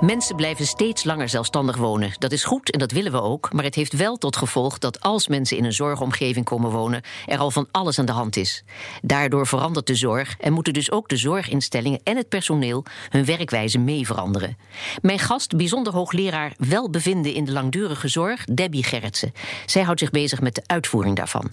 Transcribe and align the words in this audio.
Mensen 0.00 0.36
blijven 0.36 0.66
steeds 0.66 1.04
langer 1.04 1.28
zelfstandig 1.28 1.76
wonen. 1.76 2.12
Dat 2.18 2.32
is 2.32 2.44
goed 2.44 2.70
en 2.70 2.78
dat 2.78 2.90
willen 2.90 3.12
we 3.12 3.20
ook. 3.20 3.52
Maar 3.52 3.64
het 3.64 3.74
heeft 3.74 3.92
wel 3.92 4.16
tot 4.16 4.36
gevolg 4.36 4.78
dat 4.78 5.00
als 5.00 5.28
mensen 5.28 5.56
in 5.56 5.64
een 5.64 5.72
zorgomgeving 5.72 6.44
komen 6.44 6.70
wonen, 6.70 7.02
er 7.26 7.38
al 7.38 7.50
van 7.50 7.68
alles 7.70 7.98
aan 7.98 8.04
de 8.04 8.12
hand 8.12 8.36
is. 8.36 8.64
Daardoor 9.02 9.46
verandert 9.46 9.86
de 9.86 9.94
zorg 9.94 10.36
en 10.38 10.52
moeten 10.52 10.72
dus 10.72 10.90
ook 10.90 11.08
de 11.08 11.16
zorginstellingen 11.16 12.00
en 12.02 12.16
het 12.16 12.28
personeel 12.28 12.84
hun 13.08 13.24
werkwijze 13.24 13.78
mee 13.78 14.06
veranderen. 14.06 14.56
Mijn 15.02 15.18
gast, 15.18 15.56
bijzonder 15.56 15.92
hoogleraar 15.92 16.52
welbevinden 16.56 17.34
in 17.34 17.44
de 17.44 17.52
langdurige 17.52 18.08
zorg, 18.08 18.44
Debbie 18.44 18.84
Gerritsen. 18.84 19.32
Zij 19.66 19.82
houdt 19.82 20.00
zich 20.00 20.10
bezig 20.10 20.40
met 20.40 20.54
de 20.54 20.62
uitvoering 20.66 21.16
daarvan. 21.16 21.50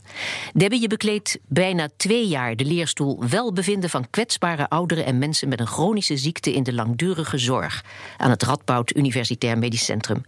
Debbie, 0.54 0.82
je 0.82 0.88
bekleedt 0.88 1.38
bijna 1.48 1.90
twee 1.98 2.28
jaar 2.28 2.56
de 2.56 2.66
leerstoel 2.66 3.24
welbevinden 3.30 3.90
van 3.90 4.10
kwetsbare 4.10 4.70
ouderen 4.70 5.06
en 5.06 5.18
mensen 5.18 5.50
met 5.50 5.60
een 5.60 5.68
chronische 5.68 6.18
ziekte 6.18 6.54
in 6.54 6.64
de 6.64 6.74
langdurige 6.74 7.38
zorg 7.38 7.84
Radboud 8.44 8.96
Universitair 8.96 9.58
Medisch 9.58 9.86
Centrum. 9.86 10.26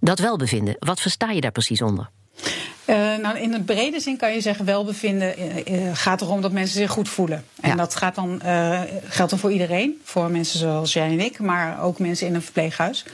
Dat 0.00 0.18
welbevinden, 0.18 0.76
wat 0.78 1.00
versta 1.00 1.30
je 1.30 1.40
daar 1.40 1.52
precies 1.52 1.82
onder? 1.82 2.10
Uh, 2.86 3.16
nou, 3.16 3.38
in 3.38 3.52
het 3.52 3.66
brede 3.66 4.00
zin 4.00 4.16
kan 4.16 4.32
je 4.32 4.40
zeggen, 4.40 4.64
welbevinden 4.64 5.34
uh, 5.38 5.90
gaat 5.92 6.20
erom 6.20 6.40
dat 6.40 6.52
mensen 6.52 6.78
zich 6.80 6.90
goed 6.90 7.08
voelen. 7.08 7.44
En 7.60 7.76
dat 7.76 7.94
gaat 7.94 8.14
dan, 8.14 8.40
uh, 8.44 8.80
geldt 9.04 9.30
dan 9.30 9.40
voor 9.40 9.52
iedereen, 9.52 10.00
voor 10.04 10.30
mensen 10.30 10.58
zoals 10.58 10.92
jij 10.92 11.08
en 11.10 11.20
ik, 11.20 11.38
maar 11.38 11.82
ook 11.82 11.98
mensen 11.98 12.26
in 12.26 12.34
een 12.34 12.42
verpleeghuis. 12.42 13.04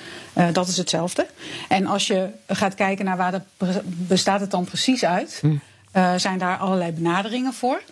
dat 0.53 0.69
is 0.69 0.77
hetzelfde. 0.77 1.27
En 1.69 1.87
als 1.87 2.07
je 2.07 2.29
gaat 2.47 2.75
kijken 2.75 3.05
naar 3.05 3.17
waar 3.17 3.31
dat 3.31 3.43
bestaat 3.85 4.41
het 4.41 4.51
dan 4.51 4.65
precies 4.65 5.05
uit, 5.05 5.43
hm. 5.43 6.19
zijn 6.19 6.39
daar 6.39 6.57
allerlei 6.57 6.93
benaderingen 6.93 7.53
voor. 7.53 7.83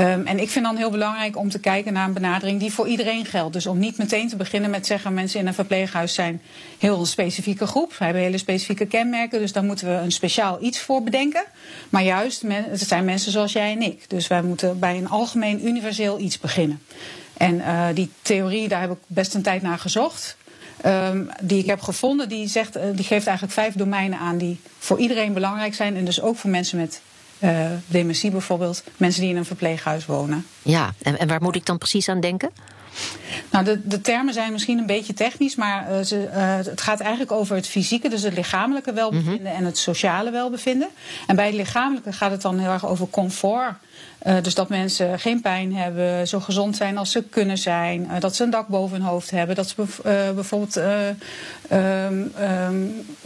Um, 0.00 0.26
en 0.26 0.38
ik 0.38 0.50
vind 0.50 0.64
dan 0.64 0.76
heel 0.76 0.90
belangrijk 0.90 1.36
om 1.36 1.50
te 1.50 1.58
kijken 1.58 1.92
naar 1.92 2.06
een 2.06 2.12
benadering 2.12 2.60
die 2.60 2.72
voor 2.72 2.88
iedereen 2.88 3.24
geldt. 3.24 3.52
Dus 3.52 3.66
om 3.66 3.78
niet 3.78 3.98
meteen 3.98 4.28
te 4.28 4.36
beginnen 4.36 4.70
met 4.70 4.86
zeggen 4.86 5.14
mensen 5.14 5.40
in 5.40 5.46
een 5.46 5.54
verpleeghuis 5.54 6.14
zijn 6.14 6.40
heel 6.78 6.98
een 6.98 7.06
specifieke 7.06 7.66
groep. 7.66 7.94
We 7.98 8.04
hebben 8.04 8.22
hele 8.22 8.38
specifieke 8.38 8.86
kenmerken, 8.86 9.38
dus 9.38 9.52
daar 9.52 9.64
moeten 9.64 9.88
we 9.88 9.94
een 9.94 10.12
speciaal 10.12 10.62
iets 10.62 10.80
voor 10.80 11.02
bedenken. 11.02 11.44
Maar 11.88 12.02
juist, 12.02 12.42
het 12.48 12.88
zijn 12.88 13.04
mensen 13.04 13.32
zoals 13.32 13.52
jij 13.52 13.72
en 13.72 13.82
ik. 13.82 14.10
Dus 14.10 14.26
wij 14.26 14.42
moeten 14.42 14.78
bij 14.78 14.96
een 14.96 15.08
algemeen 15.08 15.66
universeel 15.66 16.18
iets 16.18 16.38
beginnen. 16.38 16.82
En 17.36 17.54
uh, 17.54 17.86
die 17.94 18.10
theorie, 18.22 18.68
daar 18.68 18.80
heb 18.80 18.90
ik 18.90 18.98
best 19.06 19.34
een 19.34 19.42
tijd 19.42 19.62
naar 19.62 19.78
gezocht. 19.78 20.36
Um, 20.86 21.28
die 21.42 21.58
ik 21.58 21.66
heb 21.66 21.80
gevonden, 21.80 22.28
die, 22.28 22.48
zegt, 22.48 22.76
uh, 22.76 22.82
die 22.94 23.04
geeft 23.04 23.26
eigenlijk 23.26 23.56
vijf 23.56 23.74
domeinen 23.74 24.18
aan 24.18 24.38
die 24.38 24.60
voor 24.78 24.98
iedereen 24.98 25.32
belangrijk 25.32 25.74
zijn. 25.74 25.96
En 25.96 26.04
dus 26.04 26.20
ook 26.20 26.36
voor 26.36 26.50
mensen 26.50 26.78
met 26.78 27.00
uh, 27.38 27.66
dementie 27.86 28.30
bijvoorbeeld, 28.30 28.82
mensen 28.96 29.20
die 29.20 29.30
in 29.30 29.36
een 29.36 29.44
verpleeghuis 29.44 30.06
wonen. 30.06 30.46
Ja, 30.62 30.94
en, 31.02 31.18
en 31.18 31.28
waar 31.28 31.42
moet 31.42 31.56
ik 31.56 31.66
dan 31.66 31.78
precies 31.78 32.08
aan 32.08 32.20
denken? 32.20 32.50
Nou, 33.50 33.64
de, 33.64 33.80
de 33.88 34.00
termen 34.00 34.34
zijn 34.34 34.52
misschien 34.52 34.78
een 34.78 34.86
beetje 34.86 35.14
technisch, 35.14 35.54
maar 35.54 35.90
uh, 35.90 36.00
ze, 36.00 36.16
uh, 36.16 36.56
het 36.56 36.80
gaat 36.80 37.00
eigenlijk 37.00 37.32
over 37.32 37.56
het 37.56 37.66
fysieke, 37.66 38.08
dus 38.08 38.22
het 38.22 38.34
lichamelijke 38.34 38.92
welbevinden 38.92 39.40
mm 39.40 39.46
-hmm. 39.46 39.56
en 39.56 39.64
het 39.64 39.78
sociale 39.78 40.30
welbevinden. 40.30 40.88
En 41.26 41.36
bij 41.36 41.46
het 41.46 41.54
lichamelijke 41.54 42.12
gaat 42.12 42.30
het 42.30 42.42
dan 42.42 42.58
heel 42.58 42.70
erg 42.70 42.86
over 42.86 43.08
comfort. 43.10 43.74
Uh, 44.26 44.36
dus 44.42 44.54
dat 44.54 44.68
mensen 44.68 45.18
geen 45.18 45.40
pijn 45.40 45.74
hebben, 45.74 46.28
zo 46.28 46.40
gezond 46.40 46.76
zijn 46.76 46.98
als 46.98 47.10
ze 47.10 47.22
kunnen 47.22 47.58
zijn, 47.58 48.08
uh, 48.10 48.20
dat 48.20 48.36
ze 48.36 48.42
een 48.42 48.50
dak 48.50 48.68
boven 48.68 48.96
hun 48.96 49.06
hoofd 49.06 49.30
hebben, 49.30 49.56
dat 49.56 49.68
ze 49.68 49.74
uh, 49.80 49.86
bijvoorbeeld 50.34 50.76
um, 50.76 52.32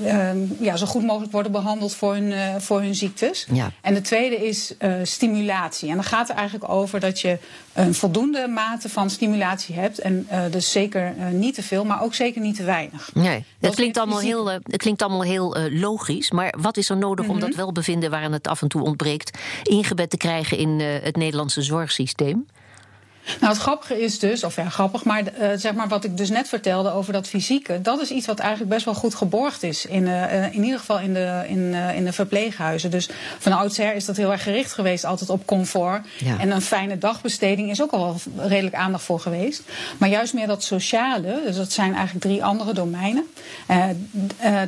um, 0.05 0.56
ja, 0.60 0.77
zo 0.77 0.86
goed 0.86 1.02
mogelijk 1.05 1.33
worden 1.33 1.52
behandeld 1.52 1.94
voor 1.94 2.14
hun, 2.14 2.60
voor 2.60 2.81
hun 2.81 2.94
ziektes. 2.94 3.47
Ja. 3.53 3.70
En 3.81 3.94
de 3.94 4.00
tweede 4.00 4.47
is 4.47 4.75
stimulatie. 5.03 5.88
En 5.88 5.94
dan 5.94 6.04
gaat 6.04 6.28
het 6.28 6.37
eigenlijk 6.37 6.70
over 6.70 7.00
dat 7.00 7.20
je 7.20 7.38
een 7.72 7.94
voldoende 7.94 8.47
mate 8.48 8.88
van 8.88 9.10
stimulatie 9.10 9.75
hebt. 9.75 9.98
En 9.98 10.28
dus 10.50 10.72
zeker 10.72 11.14
niet 11.31 11.54
te 11.54 11.62
veel, 11.62 11.84
maar 11.84 12.03
ook 12.03 12.14
zeker 12.14 12.41
niet 12.41 12.56
te 12.56 12.64
weinig. 12.64 13.10
Nee, 13.14 13.34
dat, 13.34 13.44
dat 13.59 13.75
klinkt, 13.75 13.98
allemaal 13.98 14.20
heel, 14.20 14.50
het 14.50 14.76
klinkt 14.76 15.03
allemaal 15.03 15.22
heel 15.22 15.56
logisch. 15.70 16.31
Maar 16.31 16.54
wat 16.59 16.76
is 16.76 16.91
er 16.91 16.97
nodig 16.97 17.25
mm 17.25 17.31
-hmm. 17.31 17.43
om 17.43 17.48
dat 17.48 17.56
welbevinden, 17.56 18.10
waarin 18.10 18.32
het 18.32 18.48
af 18.48 18.62
en 18.62 18.69
toe 18.69 18.82
ontbreekt, 18.82 19.38
ingebed 19.62 20.10
te 20.10 20.16
krijgen 20.16 20.57
in 20.58 20.80
het 20.80 21.16
Nederlandse 21.16 21.62
zorgsysteem? 21.62 22.46
Nou, 23.41 23.52
het 23.52 23.62
grappige 23.62 24.02
is 24.02 24.19
dus, 24.19 24.44
of 24.44 24.56
ja, 24.56 24.69
grappig, 24.69 25.04
maar 25.04 25.22
uh, 25.22 25.48
zeg 25.56 25.74
maar 25.74 25.88
wat 25.88 26.04
ik 26.04 26.16
dus 26.16 26.28
net 26.28 26.48
vertelde 26.48 26.92
over 26.92 27.12
dat 27.12 27.28
fysieke, 27.28 27.82
dat 27.82 28.00
is 28.00 28.10
iets 28.10 28.26
wat 28.26 28.38
eigenlijk 28.38 28.70
best 28.70 28.84
wel 28.84 28.94
goed 28.94 29.14
geborgd 29.14 29.62
is. 29.62 29.86
In, 29.86 30.02
uh, 30.02 30.54
in 30.54 30.64
ieder 30.64 30.78
geval 30.78 30.98
in 30.98 31.14
de, 31.14 31.44
in, 31.48 31.58
uh, 31.58 31.96
in 31.96 32.04
de 32.04 32.12
verpleeghuizen. 32.12 32.91
Dus 32.91 33.08
van 33.38 33.52
oudsher 33.52 33.94
is 33.94 34.04
dat 34.04 34.16
heel 34.16 34.32
erg 34.32 34.42
gericht 34.42 34.72
geweest, 34.72 35.04
altijd 35.04 35.30
op 35.30 35.46
comfort. 35.46 36.06
Ja. 36.19 36.38
En 36.38 36.50
een 36.50 36.62
fijne 36.62 36.98
dagbesteding 36.98 37.70
is 37.70 37.82
ook 37.82 37.90
al 37.90 38.16
wel 38.34 38.48
redelijk 38.48 38.75
aandacht 38.75 39.04
voor 39.04 39.20
geweest. 39.20 39.62
Maar 39.98 40.08
juist 40.08 40.34
meer 40.34 40.46
dat 40.46 40.62
sociale, 40.62 41.40
dus 41.46 41.56
dat 41.56 41.72
zijn 41.72 41.94
eigenlijk 41.94 42.25
drie 42.25 42.44
andere 42.44 42.72
domeinen. 42.72 43.25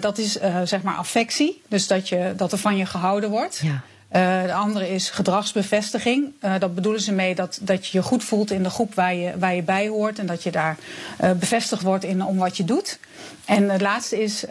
dat 0.00 0.18
is 0.18 0.38
zeg 0.64 0.82
maar 0.82 0.94
affectie, 0.94 1.62
dus 1.68 1.86
dat, 1.86 2.08
je, 2.08 2.32
dat 2.36 2.52
er 2.52 2.58
van 2.58 2.76
je 2.76 2.86
gehouden 2.86 3.30
wordt. 3.30 3.60
Ja. 3.62 3.82
Uh, 4.12 4.42
de 4.42 4.52
andere 4.52 4.90
is 4.90 5.10
gedragsbevestiging. 5.10 6.32
Uh, 6.44 6.54
dat 6.58 6.74
bedoelen 6.74 7.00
ze 7.00 7.12
mee 7.12 7.34
dat, 7.34 7.58
dat 7.62 7.86
je 7.86 7.98
je 7.98 8.04
goed 8.04 8.24
voelt 8.24 8.50
in 8.50 8.62
de 8.62 8.70
groep 8.70 8.94
waar 8.94 9.14
je, 9.14 9.38
waar 9.38 9.54
je 9.54 9.62
bij 9.62 9.88
hoort. 9.88 10.18
En 10.18 10.26
dat 10.26 10.42
je 10.42 10.50
daar 10.50 10.76
uh, 11.20 11.30
bevestigd 11.32 11.82
wordt 11.82 12.04
in 12.04 12.24
om 12.24 12.36
wat 12.36 12.56
je 12.56 12.64
doet. 12.64 12.98
En 13.44 13.68
het 13.68 13.80
laatste 13.80 14.22
is 14.22 14.44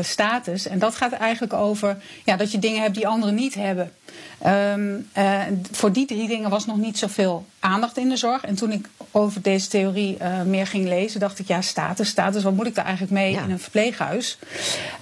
status. 0.00 0.66
En 0.66 0.78
dat 0.78 0.94
gaat 0.94 1.12
eigenlijk 1.12 1.52
over 1.52 1.96
ja, 2.24 2.36
dat 2.36 2.52
je 2.52 2.58
dingen 2.58 2.82
hebt 2.82 2.94
die 2.94 3.06
anderen 3.06 3.34
niet 3.34 3.54
hebben. 3.54 3.92
Um, 4.46 5.08
voor 5.72 5.92
die 5.92 6.06
drie 6.06 6.28
dingen 6.28 6.50
was 6.50 6.66
nog 6.66 6.76
niet 6.76 6.98
zoveel 6.98 7.46
aandacht 7.60 7.96
in 7.96 8.08
de 8.08 8.16
zorg. 8.16 8.44
En 8.44 8.54
toen 8.54 8.72
ik 8.72 8.88
over 9.10 9.42
deze 9.42 9.68
theorie 9.68 10.18
uh, 10.22 10.42
meer 10.42 10.66
ging 10.66 10.88
lezen, 10.88 11.20
dacht 11.20 11.38
ik, 11.38 11.46
ja, 11.46 11.60
status, 11.60 12.08
status, 12.08 12.42
wat 12.42 12.52
moet 12.52 12.66
ik 12.66 12.74
daar 12.74 12.84
eigenlijk 12.84 13.14
mee 13.14 13.32
ja. 13.32 13.42
in 13.42 13.50
een 13.50 13.58
verpleeghuis? 13.58 14.38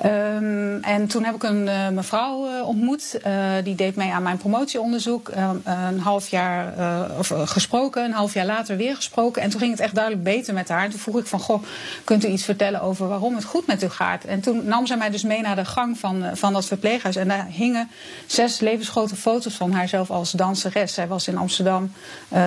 Um, 0.05 0.83
en 0.83 1.07
toen 1.07 1.25
heb 1.25 1.35
ik 1.35 1.43
een 1.43 1.67
uh, 1.67 1.89
mevrouw 1.89 2.63
ontmoet, 2.63 3.21
die 3.65 3.75
deed 3.75 3.97
mee 3.97 4.13
aan 4.13 4.23
mijn 4.23 4.37
promotieonderzoek. 4.37 5.31
een 5.65 6.01
half 6.01 6.29
jaar 6.29 6.75
of, 7.19 7.33
gesproken, 7.45 8.05
een 8.05 8.13
half 8.13 8.35
jaar 8.35 8.47
later 8.47 8.77
weer 8.77 8.97
gesproken. 8.97 9.43
En 9.43 9.51
toen 9.51 9.61
ging 9.61 9.73
het 9.73 9.81
echt 9.81 9.95
duidelijk 9.95 10.25
beter 10.25 10.55
met 10.55 10.69
haar. 10.69 10.85
En 10.85 10.91
toen 10.91 11.01
vroeg 11.01 11.19
ik 11.19 11.27
van, 11.27 11.41
goh, 11.41 11.63
kunt 12.05 12.25
u 12.25 12.29
iets 12.29 12.45
vertellen 12.45 12.83
over 12.83 13.09
waarom 13.09 13.35
het 13.35 13.45
goed 13.45 13.67
met 13.67 13.83
u 13.83 13.89
gaat? 13.89 14.25
En 14.25 14.41
toen 14.41 14.65
nam 14.65 14.87
zij 14.87 14.97
mij 14.97 15.11
dus 15.11 15.23
mee 15.23 15.41
naar 15.41 15.57
de 15.57 15.65
gang 15.65 15.99
van, 15.99 16.25
van 16.35 16.53
dat 16.53 16.67
verpleeghuis. 16.67 17.17
En 17.17 17.29
daar 17.29 17.47
hingen 17.47 17.91
zes 18.27 18.61
levensgrote 18.61 19.17
foto's 19.17 19.29
van 19.39 19.73
haarzelf 19.73 20.11
als 20.11 20.31
danseres. 20.31 20.95
Zij 20.95 21.09
was 21.09 21.29
in 21.29 21.37
Amsterdam 21.37 21.93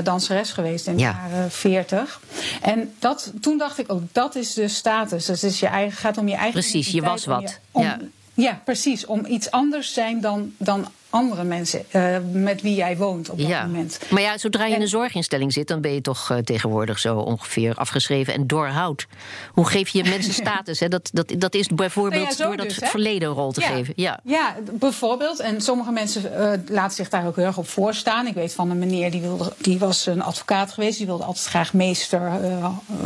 danseres 0.04 0.52
geweest 0.52 0.88
in 0.88 0.96
de 0.96 1.02
ja. 1.02 1.28
jaren 1.30 1.52
40. 1.52 2.22
En 2.62 2.94
dat, 3.00 3.32
toen 3.42 3.58
dacht 3.58 3.80
ik 3.80 3.92
ook, 3.92 4.00
oh, 4.00 4.08
dat 4.12 4.36
is 4.36 4.54
de 4.54 4.68
status. 4.68 5.26
Dus 5.26 5.42
het 5.42 5.52
is 5.52 5.60
je 5.60 5.68
eigen, 5.68 5.98
gaat 5.98 6.18
om 6.18 6.28
je 6.28 6.36
eigen. 6.36 6.60
Precies, 6.60 6.92
je 6.92 7.02
was 7.02 7.26
wat. 7.26 7.42
Je, 7.42 7.56
om, 7.72 7.84
ja. 7.84 8.00
ja, 8.34 8.62
precies. 8.64 9.06
Om 9.06 9.26
iets 9.26 9.52
anders 9.52 9.94
zijn 9.94 10.22
dan, 10.22 10.54
dan 10.58 10.88
andere 11.13 11.44
mensen 11.44 11.85
uh, 11.91 12.18
met 12.31 12.62
wie 12.62 12.75
jij 12.75 12.97
woont 12.97 13.29
op 13.29 13.38
dat 13.38 13.47
ja. 13.47 13.66
moment. 13.66 14.00
Maar 14.09 14.22
ja, 14.22 14.38
zodra 14.38 14.66
je 14.66 14.75
in 14.75 14.81
een 14.81 14.88
zorginstelling 14.88 15.53
zit, 15.53 15.68
dan 15.68 15.81
ben 15.81 15.94
je 15.94 16.01
toch 16.01 16.31
uh, 16.31 16.38
tegenwoordig 16.38 17.00
zo 17.00 17.18
ongeveer 17.18 17.75
afgeschreven 17.75 18.34
en 18.34 18.47
doorhoud. 18.47 19.07
Hoe 19.51 19.68
geef 19.68 19.90
je 19.90 20.03
mensen 20.03 20.34
status? 20.44 20.79
Hè? 20.79 20.88
Dat, 20.88 21.09
dat, 21.13 21.34
dat 21.38 21.53
is 21.53 21.68
bijvoorbeeld 21.68 22.24
nou 22.24 22.35
ja, 22.38 22.46
door 22.46 22.57
dat 22.57 22.66
dus, 22.66 22.90
verleden 22.90 23.29
een 23.29 23.35
rol 23.35 23.51
te 23.51 23.62
ja. 23.62 23.68
geven. 23.68 23.94
Ja. 23.96 24.19
ja, 24.24 24.56
bijvoorbeeld. 24.72 25.40
En 25.40 25.62
sommige 25.62 25.91
mensen 25.91 26.31
uh, 26.31 26.51
laten 26.68 26.96
zich 26.96 27.09
daar 27.09 27.28
ook 27.28 27.35
heel 27.35 27.45
erg 27.45 27.57
op 27.57 27.68
voorstaan. 27.68 28.28
Ik 28.28 28.34
weet 28.34 28.53
van 28.53 28.69
een 28.69 28.80
meneer 28.80 29.12
die, 29.12 29.22
wilde, 29.22 29.53
die 29.57 29.80
was 29.80 30.06
een 30.06 30.22
advocaat 30.22 30.72
geweest, 30.72 30.97
die 30.97 31.07
wilde 31.07 31.24
altijd 31.24 31.45
graag 31.45 31.74
meester, 31.74 32.31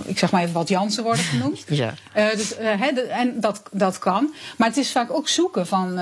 ik 0.06 0.18
zeg 0.18 0.31
maar 0.31 0.42
even 0.42 0.53
wat 0.53 0.69
Jansen 0.69 1.03
worden 1.03 1.24
genoemd. 1.24 1.63
ja. 1.68 1.94
dus, 2.13 2.57
en 3.10 3.39
dat, 3.39 3.62
dat 3.71 3.98
kan. 3.98 4.33
Maar 4.57 4.68
het 4.68 4.77
is 4.77 4.92
vaak 4.92 5.12
ook 5.12 5.27
zoeken 5.27 5.68
van 5.68 6.00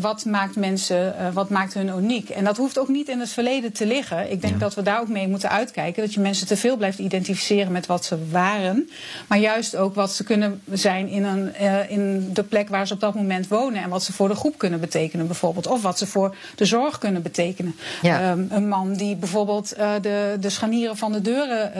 wat 0.00 0.24
maakt 0.24 0.56
mensen. 0.56 1.14
wat 1.32 1.41
maakt 1.50 1.74
hun 1.74 1.88
uniek. 1.88 2.28
En 2.28 2.44
dat 2.44 2.56
hoeft 2.56 2.78
ook 2.78 2.88
niet 2.88 3.08
in 3.08 3.20
het 3.20 3.30
verleden 3.30 3.72
te 3.72 3.86
liggen. 3.86 4.30
Ik 4.30 4.40
denk 4.40 4.52
ja. 4.52 4.58
dat 4.58 4.74
we 4.74 4.82
daar 4.82 5.00
ook 5.00 5.08
mee 5.08 5.28
moeten 5.28 5.50
uitkijken. 5.50 6.02
Dat 6.02 6.14
je 6.14 6.20
mensen 6.20 6.46
te 6.46 6.56
veel 6.56 6.76
blijft 6.76 6.98
identificeren 6.98 7.72
met 7.72 7.86
wat 7.86 8.04
ze 8.04 8.28
waren. 8.30 8.90
Maar 9.26 9.38
juist 9.38 9.76
ook 9.76 9.94
wat 9.94 10.12
ze 10.12 10.24
kunnen 10.24 10.62
zijn 10.70 11.08
in, 11.08 11.24
een, 11.24 11.52
uh, 11.60 11.90
in 11.90 12.30
de 12.32 12.42
plek 12.42 12.68
waar 12.68 12.86
ze 12.86 12.94
op 12.94 13.00
dat 13.00 13.14
moment 13.14 13.48
wonen. 13.48 13.82
En 13.82 13.88
wat 13.88 14.02
ze 14.02 14.12
voor 14.12 14.28
de 14.28 14.34
groep 14.34 14.58
kunnen 14.58 14.80
betekenen 14.80 15.26
bijvoorbeeld. 15.26 15.66
Of 15.66 15.82
wat 15.82 15.98
ze 15.98 16.06
voor 16.06 16.36
de 16.54 16.64
zorg 16.64 16.98
kunnen 16.98 17.22
betekenen. 17.22 17.74
Ja. 18.02 18.30
Um, 18.30 18.46
een 18.50 18.68
man 18.68 18.94
die 18.94 19.16
bijvoorbeeld 19.16 19.78
uh, 19.78 19.92
de, 20.00 20.36
de 20.40 20.50
scharnieren 20.50 20.96
van 20.96 21.12
de 21.12 21.20
deuren 21.20 21.72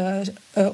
uh. 0.58 0.68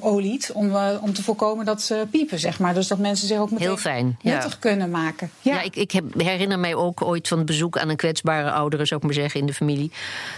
Om, 0.55 0.75
om 1.01 1.13
te 1.13 1.23
voorkomen 1.23 1.65
dat 1.65 1.83
ze 1.83 2.07
piepen, 2.11 2.39
zeg 2.39 2.59
maar. 2.59 2.75
Dus 2.75 2.87
dat 2.89 2.99
mensen 2.99 3.27
zich 3.27 3.39
ook 3.39 3.51
meteen 3.51 3.67
Heel 3.67 3.77
fijn, 3.77 4.19
nuttig 4.23 4.53
ja. 4.53 4.57
kunnen 4.59 4.91
maken. 4.91 5.31
Ja, 5.41 5.55
ja 5.55 5.61
ik, 5.63 5.77
ik 5.77 5.91
heb, 5.91 6.05
herinner 6.21 6.59
mij 6.59 6.75
ook 6.75 7.03
ooit 7.03 7.29
van 7.29 7.37
het 7.39 7.47
bezoek 7.47 7.79
aan 7.79 7.89
een 7.89 7.97
kwetsbare 7.97 8.51
ouder 8.51 8.67
ouderen, 8.69 8.87
zou 8.87 9.01
ik 9.01 9.07
maar 9.07 9.15
zeggen, 9.17 9.41
in 9.41 9.47
de 9.47 9.55
familie. 9.55 9.91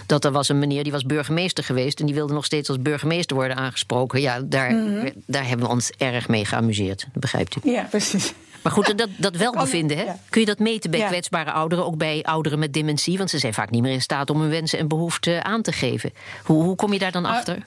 Dat 0.06 0.24
er 0.24 0.32
was 0.32 0.48
een 0.48 0.58
meneer 0.58 0.82
die 0.82 0.92
was 0.92 1.04
burgemeester 1.04 1.64
geweest 1.64 2.00
en 2.00 2.06
die 2.06 2.14
wilde 2.14 2.32
nog 2.32 2.44
steeds 2.44 2.68
als 2.68 2.82
burgemeester 2.82 3.36
worden 3.36 3.56
aangesproken. 3.56 4.20
Ja, 4.20 4.40
daar, 4.40 4.72
Mhm. 4.74 5.10
daar 5.26 5.46
hebben 5.48 5.66
we 5.66 5.72
ons 5.72 5.90
erg 5.98 6.28
mee 6.28 6.44
geamuseerd. 6.44 7.00
Dat 7.12 7.20
begrijpt 7.20 7.56
u. 7.64 7.70
Ja, 7.70 7.82
precies. 7.90 8.32
Maar 8.62 8.72
goed, 8.72 8.98
dat, 8.98 9.08
dat 9.16 9.36
welbevinden, 9.36 9.96
hè? 10.00 10.04
kun 10.28 10.40
je 10.40 10.46
dat 10.46 10.58
meten 10.58 10.90
bij 10.90 11.00
Ja. 11.00 11.06
kwetsbare 11.06 11.52
ouderen, 11.52 11.86
ook 11.86 11.96
bij 11.96 12.22
ouderen 12.22 12.58
met 12.58 12.72
dementie? 12.72 13.18
Want 13.18 13.30
ze 13.30 13.38
zijn 13.38 13.54
vaak 13.54 13.70
niet 13.70 13.82
meer 13.82 13.92
in 13.92 14.02
staat 14.02 14.30
om 14.30 14.40
hun 14.40 14.50
wensen 14.50 14.78
en 14.78 14.88
behoeften 14.88 15.44
aan 15.44 15.62
te 15.62 15.72
geven. 15.72 16.12
Hoe, 16.44 16.62
hoe 16.62 16.76
kom 16.76 16.92
je 16.92 16.98
daar 16.98 17.12
dan 17.12 17.24
Ah, 17.24 17.32
achter? 17.36 17.58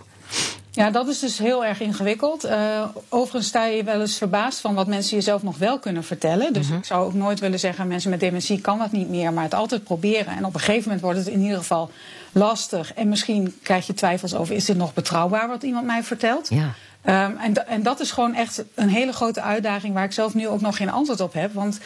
Ja, 0.76 0.90
dat 0.92 1.08
is 1.08 1.20
dus 1.20 1.38
heel 1.38 1.66
erg 1.66 1.80
ingewikkeld. 1.80 2.44
Eh, 2.44 2.86
overigens 3.10 3.48
sta 3.48 3.66
je 3.66 3.84
wel 3.84 4.02
eens 4.02 4.18
verbaasd 4.18 4.60
van 4.60 4.74
wat 4.74 4.88
mensen 4.88 5.16
jezelf 5.16 5.44
nog 5.44 5.58
wel 5.58 5.80
kunnen 5.80 6.04
vertellen. 6.04 6.54
Dus 6.54 6.70
ik 6.70 6.86
zou 6.86 7.06
ook 7.06 7.14
nooit 7.14 7.40
willen 7.40 7.60
zeggen 7.60 7.88
mensen 7.88 8.10
met 8.10 8.20
dementie 8.20 8.62
kan 8.62 8.78
dat 8.78 8.92
niet 8.92 9.10
meer, 9.10 9.34
maar 9.34 9.44
het 9.44 9.54
altijd 9.54 9.84
proberen. 9.84 10.38
En 10.38 10.46
op 10.46 10.54
een 10.54 10.60
gegeven 10.60 10.84
moment 10.84 11.02
wordt 11.02 11.18
het 11.18 11.28
in 11.28 11.42
ieder 11.42 11.58
geval 11.58 11.92
lastig. 12.32 12.94
En 12.94 13.10
misschien 13.10 13.56
krijg 13.64 13.88
je 13.88 13.94
twijfels 13.94 14.36
over 14.36 14.56
is 14.56 14.66
dit 14.66 14.78
nog 14.78 14.94
betrouwbaar 14.94 15.48
wat 15.48 15.64
iemand 15.64 15.86
mij 15.86 16.04
vertelt. 16.04 16.50
Ja. 16.50 16.74
Ehm, 17.04 17.38
en, 17.38 17.68
en 17.68 17.84
dat 17.84 18.00
is 18.00 18.12
gewoon 18.12 18.36
echt 18.36 18.64
een 18.76 18.90
hele 18.90 19.14
grote 19.14 19.42
uitdaging 19.42 19.94
waar 19.94 20.04
ik 20.04 20.12
zelf 20.12 20.34
nu 20.34 20.48
ook 20.48 20.62
nog 20.62 20.78
geen 20.78 20.90
antwoord 20.90 21.20
op 21.20 21.34
heb. 21.34 21.54
Want 21.54 21.80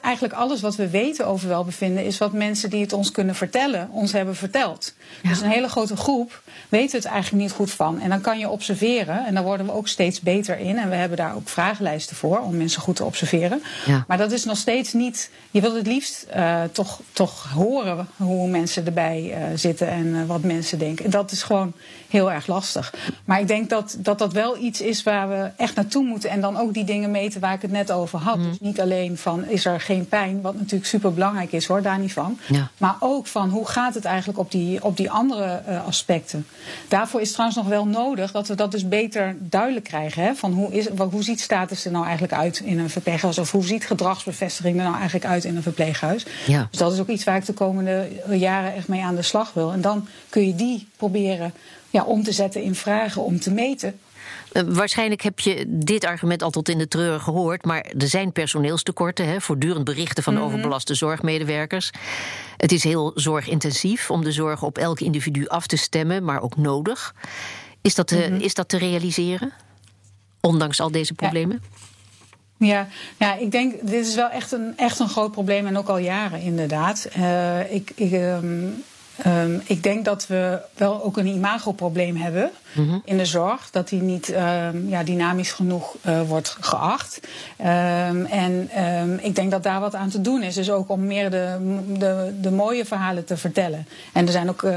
eigenlijk 0.00 0.34
alles 0.34 0.60
wat 0.60 0.76
we 0.76 0.88
weten 0.88 1.26
over 1.26 1.48
welbevinden 1.48 2.04
is 2.04 2.18
wat 2.18 2.32
mensen 2.32 2.70
die 2.70 2.80
het 2.80 2.92
ons 2.92 3.10
kunnen 3.10 3.34
vertellen, 3.34 3.88
ons 3.92 4.12
hebben 4.12 4.36
verteld. 4.36 4.94
Dus 5.22 5.40
een 5.40 5.50
hele 5.50 5.68
grote 5.68 5.96
groep 5.96 6.42
weet 6.68 6.92
het 6.92 7.04
eigenlijk 7.04 7.42
niet 7.42 7.52
goed 7.52 7.70
van. 7.70 8.00
En 8.00 8.08
dan 8.08 8.20
kan 8.20 8.38
je 8.38 8.48
observeren 8.48 9.26
en 9.26 9.34
daar 9.34 9.42
worden 9.42 9.66
we 9.66 9.72
ook 9.72 9.88
steeds 9.88 10.20
beter 10.20 10.58
in. 10.58 10.78
En 10.78 10.88
we 10.88 10.94
hebben 10.94 11.16
daar 11.18 11.34
ook 11.34 11.48
vragenlijsten 11.48 12.16
voor 12.16 12.38
om 12.38 12.56
mensen 12.56 12.82
goed 12.82 12.96
te 12.96 13.04
observeren. 13.04 13.62
Ja. 13.86 14.04
Maar 14.06 14.18
dat 14.18 14.32
is 14.32 14.44
nog 14.44 14.56
steeds 14.56 14.92
niet. 14.92 15.30
Je 15.50 15.60
wilt 15.60 15.76
het 15.76 15.86
liefst 15.86 16.26
eh, 16.30 16.62
toch, 16.72 17.00
toch 17.12 17.48
horen 17.52 18.08
hoe 18.16 18.48
mensen 18.48 18.86
erbij 18.86 19.32
eh, 19.32 19.42
zitten 19.54 19.88
en 19.88 20.14
eh, 20.14 20.26
wat 20.26 20.42
mensen 20.42 20.78
denken. 20.78 21.04
En 21.04 21.10
dat 21.10 21.30
is 21.30 21.42
gewoon 21.42 21.72
heel 22.08 22.32
erg 22.32 22.46
lastig. 22.46 22.94
Maar 23.24 23.40
ik 23.40 23.48
denk 23.48 23.70
dat, 23.70 23.96
dat 23.98 24.18
dat 24.18 24.32
wel 24.32 24.58
iets 24.58 24.80
is 24.80 25.02
waar 25.02 25.28
we 25.28 25.50
echt 25.56 25.74
naartoe 25.74 26.04
moeten. 26.04 26.30
En 26.30 26.40
dan 26.40 26.56
ook 26.56 26.74
die 26.74 26.84
dingen 26.84 27.10
meten 27.10 27.40
waar 27.40 27.54
ik 27.54 27.62
het 27.62 27.70
net 27.70 27.92
over 27.92 28.18
had. 28.18 28.42
Dus 28.42 28.60
niet 28.60 28.80
alleen 28.80 29.16
van 29.16 29.44
is 29.44 29.64
er 29.64 29.80
geen 29.80 30.08
pijn, 30.08 30.40
wat 30.40 30.54
natuurlijk 30.54 30.86
super 30.86 31.14
belangrijk 31.14 31.52
is 31.52 31.66
hoor, 31.66 31.82
daar 31.82 31.98
niet 31.98 32.12
van. 32.12 32.38
Ja. 32.46 32.70
Maar 32.78 32.96
ook 33.00 33.26
van 33.26 33.48
hoe 33.48 33.66
gaat 33.68 33.94
het 33.94 34.04
eigenlijk 34.04 34.38
op 34.38 34.50
die, 34.50 34.84
op 34.84 34.96
die 34.96 35.10
andere 35.10 35.62
eh, 35.66 35.86
aspecten. 35.86 36.46
Daarvoor 36.88 37.20
is 37.20 37.32
trouwens 37.32 37.58
nog 37.58 37.68
wel 37.68 37.86
nodig 37.86 38.32
dat 38.32 38.48
we 38.48 38.54
dat 38.54 38.70
dus 38.70 38.88
beter 38.88 39.36
duidelijk 39.40 39.84
krijgen. 39.84 40.22
Hè? 40.22 40.34
Van 40.34 40.52
hoe, 40.52 40.72
is, 40.72 40.88
hoe 41.10 41.22
ziet 41.22 41.40
status 41.40 41.84
er 41.84 41.92
nou 41.92 42.04
eigenlijk 42.04 42.32
uit 42.32 42.60
in 42.64 42.78
een 42.78 42.90
verpleeghuis? 42.90 43.38
Of 43.38 43.50
hoe 43.50 43.64
ziet 43.64 43.86
gedragsbevestiging 43.86 44.76
er 44.76 44.82
nou 44.82 44.96
eigenlijk 44.96 45.24
uit 45.24 45.44
in 45.44 45.56
een 45.56 45.62
verpleeghuis? 45.62 46.26
Ja. 46.46 46.66
Dus 46.70 46.78
dat 46.78 46.92
is 46.92 47.00
ook 47.00 47.08
iets 47.08 47.24
waar 47.24 47.36
ik 47.36 47.46
de 47.46 47.52
komende 47.52 48.08
jaren 48.30 48.74
echt 48.74 48.88
mee 48.88 49.02
aan 49.02 49.14
de 49.14 49.22
slag 49.22 49.52
wil. 49.52 49.72
En 49.72 49.80
dan 49.80 50.06
kun 50.28 50.46
je 50.46 50.54
die 50.54 50.88
proberen 50.96 51.52
ja, 51.90 52.04
om 52.04 52.22
te 52.22 52.32
zetten 52.32 52.62
in 52.62 52.74
vragen 52.74 53.22
om 53.22 53.40
te 53.40 53.50
meten. 53.50 53.98
Eh, 54.52 54.62
waarschijnlijk 54.66 55.22
heb 55.22 55.40
je 55.40 55.64
dit 55.66 56.04
argument 56.04 56.42
al 56.42 56.50
tot 56.50 56.68
in 56.68 56.78
de 56.78 56.88
treuren 56.88 57.20
gehoord, 57.20 57.64
maar 57.64 57.86
er 57.98 58.08
zijn 58.08 58.32
personeelstekorten, 58.32 59.26
hè, 59.26 59.40
voortdurend 59.40 59.84
berichten 59.84 60.22
van 60.22 60.40
overbelaste 60.40 60.94
zorgmedewerkers. 60.94 61.90
Het 62.56 62.72
is 62.72 62.84
heel 62.84 63.12
zorgintensief 63.14 64.10
om 64.10 64.24
de 64.24 64.32
zorg 64.32 64.62
op 64.62 64.78
elk 64.78 65.00
individu 65.00 65.46
af 65.46 65.66
te 65.66 65.76
stemmen, 65.76 66.24
maar 66.24 66.42
ook 66.42 66.56
nodig. 66.56 67.14
Is 67.82 67.94
dat 67.94 68.06
te, 68.06 68.36
is 68.38 68.54
dat 68.54 68.68
te 68.68 68.78
realiseren? 68.78 69.52
Ondanks 70.40 70.80
al 70.80 70.90
deze 70.90 71.14
problemen? 71.14 71.62
Ja, 72.58 72.88
ja, 73.18 73.34
ik 73.34 73.50
denk, 73.50 73.74
dit 73.80 74.06
is 74.06 74.14
wel 74.14 74.28
echt 74.28 74.52
een, 74.52 74.72
echt 74.76 74.98
een 74.98 75.08
groot 75.08 75.32
probleem 75.32 75.66
en 75.66 75.76
ook 75.76 75.88
al 75.88 75.98
jaren 75.98 76.40
inderdaad. 76.40 77.08
Eh, 77.12 77.72
ik, 77.72 77.92
ik, 77.94 78.12
ehm, 78.12 78.66
ehm, 79.22 79.58
ik 79.64 79.82
denk 79.82 80.04
dat 80.04 80.26
we 80.26 80.60
wel 80.74 81.02
ook 81.02 81.16
een 81.16 81.26
imagoprobleem 81.26 82.16
hebben 82.16 82.50
in 83.04 83.16
de 83.16 83.24
zorg. 83.24 83.70
Dat 83.70 83.88
die 83.88 84.02
niet 84.02 84.28
ehm, 84.28 84.88
ja, 84.88 85.02
dynamisch 85.02 85.52
genoeg 85.52 85.96
eh, 86.00 86.22
wordt 86.22 86.56
geacht. 86.60 87.20
Ehm, 87.56 88.24
en 88.24 88.70
ik 89.22 89.34
denk 89.34 89.50
dat 89.50 89.62
daar 89.62 89.80
wat 89.80 89.94
aan 89.94 90.08
te 90.08 90.20
doen 90.20 90.42
is. 90.42 90.54
Dus 90.54 90.70
ook 90.70 90.90
om 90.90 91.06
meer 91.06 91.30
de, 91.30 91.56
de, 91.98 92.34
de 92.40 92.50
mooie 92.50 92.84
verhalen 92.84 93.24
te 93.24 93.36
vertellen. 93.36 93.86
En 94.12 94.26
er 94.26 94.32
zijn 94.32 94.48
ook 94.48 94.62
eh, 94.62 94.72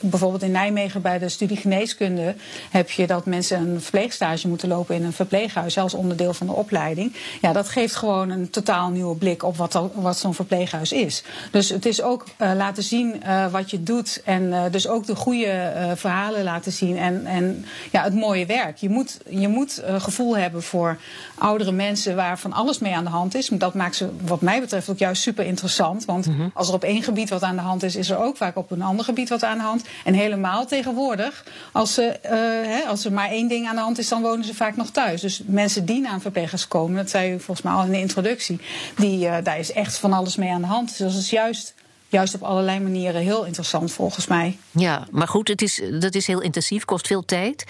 bijvoorbeeld 0.00 0.42
in 0.42 0.50
Nijmegen 0.50 1.02
bij 1.02 1.18
de 1.18 1.28
studie 1.28 1.56
geneeskunde... 1.56 2.34
heb 2.70 2.90
je 2.90 3.06
dat 3.06 3.26
mensen 3.26 3.58
een 3.60 3.80
verpleegstage 3.80 4.48
moeten 4.48 4.68
lopen 4.68 4.94
in 4.94 5.04
een 5.04 5.12
verpleeghuis... 5.12 5.78
als 5.78 5.94
onderdeel 5.94 6.34
van 6.34 6.46
de 6.46 6.52
opleiding. 6.52 7.16
Ja, 7.40 7.52
dat 7.52 7.68
geeft 7.68 7.94
gewoon 7.94 8.30
een 8.30 8.50
totaal 8.50 8.90
nieuwe 8.90 9.16
blik 9.16 9.42
op 9.42 9.56
wat, 9.56 9.80
wat 9.94 10.18
zo'n 10.18 10.34
verpleeghuis 10.34 10.92
is. 10.92 11.24
Dus 11.50 11.68
het 11.68 11.86
is 11.86 12.02
ook 12.02 12.24
eh, 12.36 12.50
laten 12.56 12.82
zien 12.82 13.22
wat 13.50 13.70
je 13.70 13.82
doet... 13.84 14.22
en 14.24 14.52
eh, 14.52 14.62
dus 14.70 14.88
ook 14.88 15.06
de 15.06 15.14
goede 15.14 15.46
eh, 15.46 15.90
verhalen 15.94 16.44
laten 16.44 16.72
zien 16.72 16.98
en, 16.98 17.26
en 17.26 17.64
ja, 17.92 18.02
het 18.02 18.14
mooie 18.14 18.46
werk. 18.46 18.76
Je 18.76 18.88
moet, 18.88 19.18
je 19.28 19.48
moet 19.48 19.78
eh, 19.78 20.00
gevoel 20.00 20.36
hebben 20.36 20.62
voor 20.62 20.98
oudere 21.38 21.72
mensen... 21.72 22.16
waar 22.16 22.38
van 22.38 22.52
alles 22.52 22.78
mee 22.78 22.94
aan 22.94 23.04
de 23.04 23.10
hand 23.10 23.34
is. 23.34 23.48
Dat 23.52 23.74
maakt 23.74 23.96
ze 23.96 24.08
wat 24.20 24.40
mij 24.40 24.60
betreft 24.60 24.88
ook 24.88 24.98
juist 24.98 25.22
super 25.22 25.44
interessant. 25.44 26.04
Want 26.04 26.28
als 26.54 26.68
er 26.68 26.74
op 26.74 26.84
één 26.84 27.02
gebied 27.02 27.28
wat 27.28 27.42
aan 27.42 27.56
de 27.56 27.62
hand 27.62 27.82
is... 27.82 27.96
is 27.96 28.10
er 28.10 28.18
ook 28.18 28.36
vaak 28.36 28.56
op 28.56 28.70
een 28.70 28.82
ander 28.82 29.04
gebied 29.04 29.28
wat 29.28 29.42
aan 29.42 29.58
de 29.58 29.64
hand. 29.64 29.84
En 30.04 30.14
helemaal 30.14 30.66
tegenwoordig, 30.66 31.44
als, 31.72 31.94
ze, 31.94 32.18
hè, 32.66 32.80
als 32.88 33.04
er 33.04 33.12
maar 33.12 33.28
één 33.28 33.48
ding 33.48 33.68
aan 33.68 33.76
de 33.76 33.82
hand 33.82 33.98
is... 33.98 34.08
dan 34.08 34.22
wonen 34.22 34.44
ze 34.44 34.54
vaak 34.54 34.76
nog 34.76 34.90
thuis. 34.90 35.20
Dus 35.20 35.42
mensen 35.46 35.84
die 35.84 36.00
naar 36.00 36.12
een 36.12 36.20
verpleeghuis 36.20 36.68
komen... 36.68 36.96
dat 36.96 37.10
zei 37.10 37.32
u 37.32 37.40
volgens 37.40 37.62
mij 37.62 37.72
al 37.74 37.84
in 37.84 37.90
de 37.90 38.00
introductie... 38.00 38.60
Die, 38.96 39.42
daar 39.42 39.58
is 39.58 39.72
echt 39.72 39.98
van 39.98 40.12
alles 40.12 40.36
mee 40.36 40.50
aan 40.50 40.60
de 40.60 40.66
hand. 40.66 40.88
Dus 40.98 41.12
dat 41.12 41.22
is 41.22 41.30
juist, 41.30 41.74
juist 42.14 42.34
op 42.34 42.42
allerlei 42.42 42.80
manieren 42.80 43.20
heel 43.20 43.44
interessant 43.44 43.92
volgens 43.92 44.26
mij. 44.26 44.58
Ja, 44.70 45.06
maar 45.10 45.28
goed, 45.28 45.48
het 45.48 45.62
is, 45.62 45.82
dat 46.00 46.14
is 46.14 46.26
heel 46.26 46.40
intensief, 46.40 46.84
kost 46.84 47.06
veel 47.06 47.24
tijd. 47.24 47.64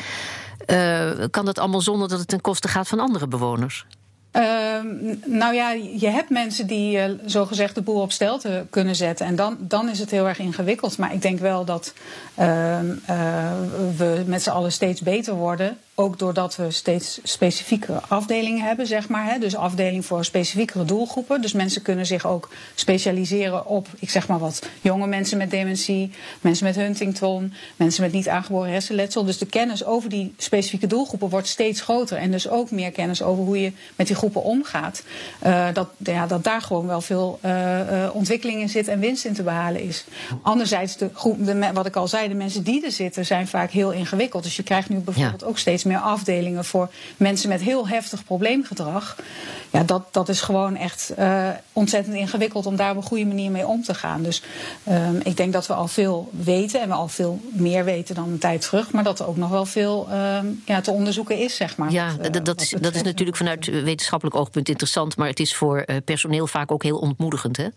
Eh, 0.66 1.10
kan 1.30 1.44
dat 1.44 1.58
allemaal 1.58 1.80
zonder 1.80 2.08
dat 2.08 2.18
het 2.18 2.28
ten 2.28 2.40
koste 2.40 2.68
gaat 2.68 2.88
van 2.88 3.00
andere 3.00 3.28
bewoners? 3.28 3.86
Ehm, 4.34 4.86
nou 5.24 5.54
ja, 5.54 5.70
je 5.72 6.08
hebt 6.08 6.30
mensen 6.30 6.66
die 6.66 6.98
eh, 6.98 7.10
zogezegd 7.26 7.74
de 7.74 7.82
boel 7.82 8.00
op 8.00 8.12
stelte 8.12 8.66
kunnen 8.70 8.96
zetten. 8.96 9.26
En 9.26 9.36
dan, 9.36 9.56
dan 9.60 9.88
is 9.88 9.98
het 9.98 10.10
heel 10.10 10.28
erg 10.28 10.38
ingewikkeld. 10.38 10.98
Maar 10.98 11.12
ik 11.14 11.22
denk 11.22 11.38
wel 11.38 11.64
dat 11.64 11.92
ehm, 12.34 12.86
eh, 13.06 13.52
we 13.96 14.22
met 14.26 14.42
z'n 14.42 14.50
allen 14.50 14.72
steeds 14.72 15.00
beter 15.00 15.34
worden. 15.34 15.78
Ook 15.96 16.18
doordat 16.18 16.56
we 16.56 16.70
steeds 16.70 17.20
specifiekere 17.22 18.00
afdelingen 18.08 18.66
hebben, 18.66 18.86
zeg 18.86 19.08
maar. 19.08 19.24
Hè? 19.24 19.38
Dus 19.38 19.56
afdeling 19.56 20.06
voor 20.06 20.24
specifiekere 20.24 20.84
doelgroepen. 20.84 21.40
Dus 21.40 21.52
mensen 21.52 21.82
kunnen 21.82 22.06
zich 22.06 22.26
ook 22.26 22.50
specialiseren 22.74 23.66
op, 23.66 23.88
ik 23.98 24.10
zeg 24.10 24.28
maar 24.28 24.38
wat, 24.38 24.62
jonge 24.80 25.06
mensen 25.06 25.38
met 25.38 25.50
dementie, 25.50 26.10
mensen 26.40 26.66
met 26.66 26.74
Huntington, 26.74 27.52
mensen 27.76 28.02
met 28.02 28.12
niet 28.12 28.28
aangeboren 28.28 28.70
hersenletsel. 28.70 29.24
Dus 29.24 29.38
de 29.38 29.46
kennis 29.46 29.84
over 29.84 30.10
die 30.10 30.34
specifieke 30.36 30.86
doelgroepen 30.86 31.28
wordt 31.28 31.46
steeds 31.46 31.80
groter. 31.80 32.16
En 32.16 32.30
dus 32.30 32.48
ook 32.48 32.70
meer 32.70 32.90
kennis 32.90 33.22
over 33.22 33.44
hoe 33.44 33.60
je 33.60 33.72
met 33.96 34.06
die 34.06 34.16
groepen 34.16 34.42
omgaat. 34.42 35.02
Eh, 35.38 35.66
dat, 35.72 35.88
ja, 35.96 36.26
dat 36.26 36.44
daar 36.44 36.62
gewoon 36.62 36.86
wel 36.86 37.00
veel 37.00 37.38
eh, 37.40 38.04
eh, 38.04 38.14
ontwikkeling 38.14 38.60
in 38.60 38.68
zit 38.68 38.88
en 38.88 39.00
winst 39.00 39.24
in 39.24 39.34
te 39.34 39.42
behalen 39.42 39.80
is. 39.80 40.04
Anderzijds, 40.42 40.96
de 40.96 41.10
groep, 41.14 41.46
de, 41.46 41.70
wat 41.72 41.86
ik 41.86 41.96
al 41.96 42.08
zei, 42.08 42.28
de 42.28 42.34
mensen 42.34 42.62
die 42.62 42.84
er 42.84 42.92
zitten 42.92 43.26
zijn 43.26 43.46
vaak 43.46 43.70
heel 43.70 43.90
ingewikkeld. 43.90 44.42
Dus 44.42 44.56
je 44.56 44.62
krijgt 44.62 44.88
nu 44.88 44.98
bijvoorbeeld 44.98 45.44
ook 45.44 45.58
steeds 45.58 45.82
meer 45.84 45.98
afdelingen 45.98 46.64
voor 46.64 46.90
mensen 47.16 47.48
met 47.48 47.60
heel 47.60 47.88
heftig 47.88 48.24
probleemgedrag. 48.24 49.16
Ja, 49.70 49.82
dat, 49.82 50.02
dat 50.10 50.28
is 50.28 50.40
gewoon 50.40 50.76
echt 50.76 51.10
eh, 51.16 51.48
ontzettend 51.72 52.16
ingewikkeld 52.16 52.66
om 52.66 52.76
daar 52.76 52.90
op 52.90 52.96
een 52.96 53.02
goede 53.02 53.26
manier 53.26 53.50
mee 53.50 53.66
om 53.66 53.82
te 53.82 53.94
gaan. 53.94 54.22
Dus 54.22 54.42
ehm, 54.84 55.16
ik 55.22 55.36
denk 55.36 55.52
dat 55.52 55.66
we 55.66 55.74
al 55.74 55.88
veel 55.88 56.30
weten 56.30 56.80
en 56.80 56.88
we 56.88 56.94
al 56.94 57.08
veel 57.08 57.40
meer 57.50 57.84
weten 57.84 58.14
dan 58.14 58.28
een 58.28 58.38
tijd 58.38 58.60
terug. 58.60 58.92
Maar 58.92 59.04
dat 59.04 59.20
er 59.20 59.26
ook 59.26 59.36
nog 59.36 59.50
wel 59.50 59.66
veel 59.66 60.06
ehm, 60.10 60.46
ja, 60.64 60.80
te 60.80 60.90
onderzoeken 60.90 61.38
is, 61.38 61.56
zeg 61.56 61.76
maar. 61.76 61.90
Ja, 61.90 62.16
wat, 62.16 62.36
eh, 62.36 62.44
dat, 62.44 62.60
is, 62.60 62.74
dat 62.80 62.94
is 62.94 63.02
natuurlijk 63.02 63.36
vanuit 63.36 63.66
wetenschappelijk 63.66 64.36
oogpunt 64.36 64.68
interessant, 64.68 65.16
maar 65.16 65.28
het 65.28 65.40
is 65.40 65.54
voor 65.54 65.78
eh, 65.78 65.96
personeel 66.04 66.46
vaak 66.46 66.72
ook 66.72 66.82
heel 66.82 66.98
ontmoedigend. 66.98 67.56
Hè? 67.56 67.68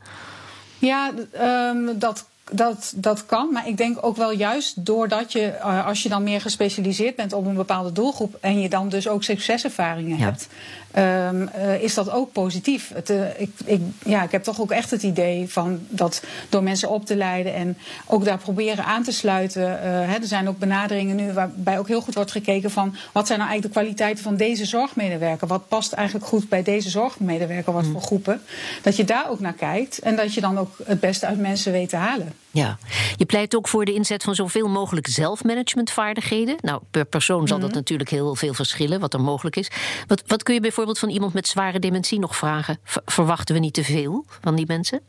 Ja, 0.77 1.11
ehm, 1.31 1.99
dat, 1.99 2.25
dat, 2.51 2.93
dat 2.95 3.25
kan. 3.25 3.51
Maar 3.51 3.67
ik 3.67 3.77
denk 3.77 3.97
ook 4.05 4.17
wel 4.17 4.31
juist 4.31 4.85
doordat 4.85 5.31
je, 5.31 5.45
eh, 5.45 5.85
als 5.87 6.03
je 6.03 6.09
dan 6.09 6.23
meer 6.23 6.41
gespecialiseerd 6.41 7.15
bent 7.15 7.33
op 7.33 7.45
een 7.45 7.55
bepaalde 7.55 7.91
doelgroep. 7.91 8.37
en 8.41 8.61
je 8.61 8.69
dan 8.69 8.89
dus 8.89 9.07
ook 9.07 9.23
succeservaringen 9.23 10.17
Ja. 10.17 10.23
hebt. 10.25 10.47
Ehm, 10.91 11.47
eh, 11.47 11.81
is 11.83 11.93
dat 11.93 12.11
ook 12.11 12.31
positief. 12.31 12.91
Het, 12.93 13.09
eh, 13.09 13.41
ik, 13.41 13.51
ik, 13.65 13.81
ja, 14.05 14.23
ik 14.23 14.31
heb 14.31 14.43
toch 14.43 14.61
ook 14.61 14.71
echt 14.71 14.91
het 14.91 15.03
idee 15.03 15.49
van 15.49 15.79
dat 15.89 16.23
door 16.49 16.63
mensen 16.63 16.89
op 16.89 17.05
te 17.05 17.15
leiden. 17.15 17.53
en 17.53 17.77
ook 18.05 18.25
daar 18.25 18.37
proberen 18.37 18.85
aan 18.85 19.03
te 19.03 19.11
sluiten. 19.11 19.81
eh, 19.81 19.89
hè, 19.91 20.15
er 20.15 20.27
zijn 20.27 20.47
ook 20.47 20.57
benaderingen 20.57 21.15
nu 21.15 21.33
waarbij 21.33 21.79
ook 21.79 21.87
heel 21.87 22.01
goed 22.01 22.15
wordt 22.15 22.31
gekeken 22.31 22.71
van. 22.71 22.95
wat 23.11 23.27
zijn 23.27 23.39
nou 23.39 23.49
eigenlijk 23.51 23.63
de 23.63 23.79
kwaliteiten 23.79 24.23
van 24.23 24.35
deze 24.35 24.65
zorgmedewerker? 24.65 25.47
Wat 25.47 25.67
past 25.67 25.93
eigenlijk 25.93 26.27
goed 26.27 26.49
bij 26.49 26.63
deze 26.63 26.89
zorgmedewerker? 26.89 27.73
Wat 27.73 27.85
voor 27.85 28.01
groepen? 28.01 28.41
Dat 28.81 28.95
je 28.95 29.03
daar 29.03 29.29
ook 29.29 29.39
naar 29.39 29.53
kijkt 29.53 29.99
en 29.99 30.15
dat 30.15 30.33
je 30.33 30.41
dan 30.41 30.57
ook 30.57 30.75
het 30.83 30.99
beste 30.99 31.25
uit 31.25 31.39
mensen 31.39 31.71
weet 31.71 31.89
te 31.89 31.95
halen. 31.95 32.33
Ja. 32.51 32.77
Je 33.15 33.25
pleit 33.25 33.55
ook 33.55 33.67
voor 33.67 33.85
de 33.85 33.93
inzet 33.93 34.23
van 34.23 34.35
zoveel 34.35 34.67
mogelijk 34.67 35.07
zelfmanagementvaardigheden. 35.07 36.55
Nou, 36.61 36.81
per 36.91 37.05
persoon 37.05 37.47
zal 37.47 37.59
dat 37.59 37.73
natuurlijk 37.73 38.09
heel 38.09 38.35
veel 38.35 38.53
verschillen, 38.53 38.99
wat 38.99 39.13
er 39.13 39.21
mogelijk 39.21 39.55
is. 39.55 39.71
Wat, 40.07 40.23
wat 40.27 40.43
kun 40.43 40.53
je 40.53 40.59
bijvoorbeeld 40.59 40.86
van 40.95 41.09
iemand 41.09 41.33
met 41.33 41.47
zware 41.47 41.79
dementie 41.79 42.19
nog 42.19 42.35
vragen? 42.35 42.79
Verwachten 43.05 43.55
we 43.55 43.61
niet 43.61 43.73
te 43.73 43.83
veel 43.83 44.25
van 44.41 44.55
die 44.55 44.65
mensen? 44.67 45.01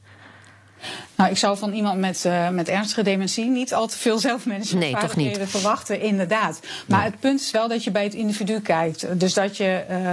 Nou, 1.19 1.31
ik 1.31 1.37
zou 1.37 1.59
van 1.59 1.73
iemand 1.73 1.99
met, 1.99 2.25
uh, 2.27 2.49
met 2.49 2.69
ernstige 2.69 3.03
dementie 3.03 3.45
niet 3.45 3.75
al 3.75 3.87
te 3.87 3.99
veel 3.99 4.19
zelfmanagementvaardigheden 4.19 5.39
nee, 5.39 5.47
verwachten, 5.47 6.01
inderdaad. 6.01 6.61
Maar 6.87 7.05
het 7.05 7.21
punt 7.21 7.41
is 7.41 7.51
wel 7.51 7.69
dat 7.69 7.85
je 7.85 7.91
bij 7.91 8.05
het 8.05 8.15
individu 8.15 8.61
kijkt. 8.61 9.21
Dus 9.21 9.35
dat 9.35 9.57
je 9.57 9.85
uh, 9.91 10.11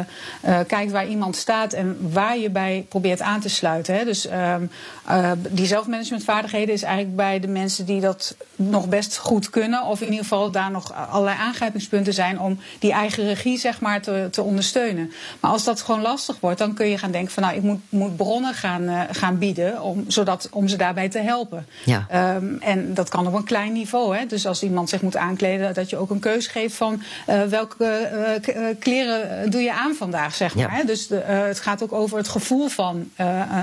uh, 0.52 0.60
kijkt 0.68 0.92
waar 0.92 1.08
iemand 1.08 1.36
staat 1.36 1.74
en 1.74 1.98
waar 2.12 2.38
je 2.38 2.50
bij 2.50 2.86
probeert 2.90 3.22
aan 3.22 3.40
te 3.40 3.50
sluiten. 3.50 3.96
Hè. 3.96 4.06
Dus 4.06 4.28
ehm, 4.28 4.66
die 5.50 5.66
zelfmanagementvaardigheden 5.66 6.74
is 6.74 6.84
eigenlijk 6.84 7.16
bij 7.16 7.40
de 7.40 7.48
mensen 7.48 7.86
die 7.86 8.02
dat 8.02 8.36
nog 8.56 8.90
best 8.90 9.18
goed 9.18 9.50
kunnen. 9.50 9.84
Of 9.84 10.02
in 10.02 10.08
ieder 10.08 10.24
geval 10.24 10.52
daar 10.52 10.72
nog 10.72 10.94
allerlei 11.10 11.38
aangrijpingspunten 11.38 12.14
zijn 12.14 12.40
om 12.40 12.60
die 12.80 12.92
eigen 12.92 13.28
regie 13.28 13.58
zeg 13.58 13.82
maar, 13.82 14.02
te, 14.02 14.28
te 14.32 14.42
ondersteunen. 14.42 15.12
Maar 15.40 15.52
als 15.52 15.64
dat 15.64 15.82
gewoon 15.82 16.02
lastig 16.02 16.40
wordt, 16.40 16.60
dan 16.60 16.74
kun 16.74 16.88
je 16.88 16.98
gaan 16.98 17.12
denken 17.12 17.34
van 17.34 17.44
nou, 17.44 17.56
ik 17.56 17.62
moet, 17.62 17.82
moet 17.90 18.16
bronnen 18.16 18.54
gaan, 18.54 19.08
gaan 19.12 19.38
bieden 19.38 19.82
om, 19.82 20.04
zodat, 20.08 20.48
om 20.52 20.68
ze 20.68 20.76
daarbij 20.96 21.22
te 21.22 21.28
helpen. 21.28 21.68
Ja. 21.84 22.36
Um, 22.36 22.58
en 22.62 22.94
dat 22.94 23.10
kan 23.10 23.28
op 23.28 23.34
een 23.34 23.44
klein 23.44 23.72
niveau. 23.74 24.18
Hè. 24.18 24.26
Dus 24.26 24.48
als 24.48 24.64
iemand 24.64 24.90
zich 24.90 25.02
moet 25.02 25.18
aankleden, 25.18 25.74
dat 25.74 25.90
je 25.90 25.98
ook 25.98 26.10
een 26.10 26.20
keuze 26.20 26.50
geeft 26.50 26.76
van 26.76 27.02
uh, 27.30 27.44
welke 27.44 28.10
uh, 28.56 28.66
kleren 28.80 29.52
doe 29.52 29.62
je 29.62 29.74
aan 29.74 29.96
vandaag, 29.96 30.36
zeg 30.36 30.56
maar. 30.56 30.72
Ja. 30.72 30.78
Hè. 30.78 30.84
Dus 30.84 31.08
de, 31.08 31.16
het 31.26 31.60
gaat 31.60 31.84
ook 31.84 31.94
over 31.94 32.18
het 32.18 32.28
gevoel 32.28 32.68
van 32.68 33.10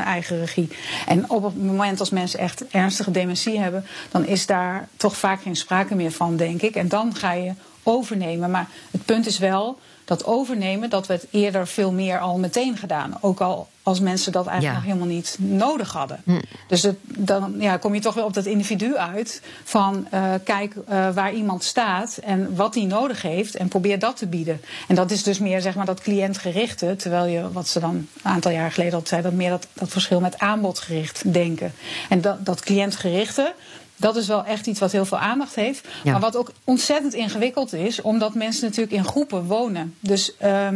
eigen 0.05 0.39
regie. 0.39 0.69
En 1.07 1.31
op 1.31 1.45
het 1.45 1.63
moment 1.63 2.01
als 2.01 2.11
mensen 2.11 2.39
echt 2.39 2.65
ernstige 2.71 3.11
dementie 3.11 3.59
hebben, 3.59 3.87
dan 4.11 4.27
is 4.27 4.47
daar 4.47 4.89
toch 4.97 5.17
vaak 5.17 5.43
geen 5.43 5.57
sprake 5.57 5.95
meer 5.95 6.13
van, 6.13 6.37
denk 6.37 6.63
ik. 6.63 6.75
En 6.75 6.89
dan 6.89 7.15
ga 7.15 7.33
je 7.33 7.53
overnemen. 7.83 8.51
Maar 8.51 8.67
het 8.91 9.05
punt 9.05 9.27
is 9.27 9.39
wel 9.39 9.79
dat 10.05 10.25
overnemen, 10.25 10.91
dat 10.91 11.07
we 11.07 11.13
het 11.13 11.27
eerder 11.31 11.67
veel 11.67 11.93
meer 11.93 12.19
al 12.19 12.39
meteen 12.39 12.77
gedaan. 12.77 13.19
Ook 13.21 13.41
al 13.41 13.69
als 13.83 14.01
mensen 14.01 14.33
dat 14.33 14.47
eigenlijk 14.47 14.77
nog 14.79 14.87
helemaal 14.87 15.15
niet 15.15 15.37
nodig 15.41 15.93
hadden. 15.93 16.23
Hm. 16.25 16.41
Dus 16.67 16.83
het, 16.83 16.97
dan 17.03 17.55
ja, 17.59 17.77
kom 17.77 17.95
je 17.95 18.01
toch 18.01 18.15
wel 18.15 18.25
op 18.25 18.35
dat 18.35 18.47
individu 18.47 18.97
uit. 18.97 19.43
Van 19.65 20.07
uh, 20.15 20.35
kijk 20.45 20.75
uh, 20.75 21.11
waar 21.15 21.33
iemand 21.33 21.65
staat 21.65 22.17
en 22.17 22.57
wat 22.57 22.75
hij 22.75 22.85
nodig 22.85 23.23
heeft. 23.23 23.57
En 23.57 23.69
probeer 23.69 23.99
dat 23.99 24.17
te 24.17 24.27
bieden. 24.27 24.61
En 24.89 24.95
dat 24.95 25.11
is 25.11 25.23
dus 25.23 25.39
meer 25.39 25.61
zeg 25.61 25.75
maar 25.75 25.87
dat 25.87 26.01
cliëntgerichte. 26.01 26.97
Terwijl 26.97 27.27
je, 27.27 27.53
wat 27.53 27.69
ze 27.69 27.81
dan 27.81 27.95
een 27.95 28.09
aantal 28.23 28.53
jaar 28.53 28.73
geleden 28.73 28.95
al 28.95 29.03
zei, 29.05 29.23
dat 29.23 29.33
meer 29.33 29.51
dat, 29.51 29.67
dat 29.73 29.89
verschil 29.89 30.21
met 30.21 30.39
aanbodgericht 30.39 31.33
denken. 31.33 31.73
En 32.09 32.21
dat, 32.21 32.47
dat 32.47 32.61
cliëntgerichte 32.61 33.55
dat 34.03 34.17
is 34.17 34.27
wel 34.27 34.45
echt 34.45 34.67
iets 34.67 34.81
wat 34.81 34.93
heel 34.93 35.05
veel 35.05 35.19
aandacht 35.19 35.55
heeft. 35.55 35.89
Maar 36.05 36.21
wat 36.21 36.37
ook 36.37 36.53
ontzettend 36.65 37.15
ingewikkeld 37.15 37.73
is, 37.73 38.01
omdat 38.01 38.35
mensen 38.35 38.65
natuurlijk 38.65 38.97
in 38.97 39.05
groepen 39.05 39.45
wonen. 39.45 39.95
Dus 40.01 40.33
uh, 40.45 40.69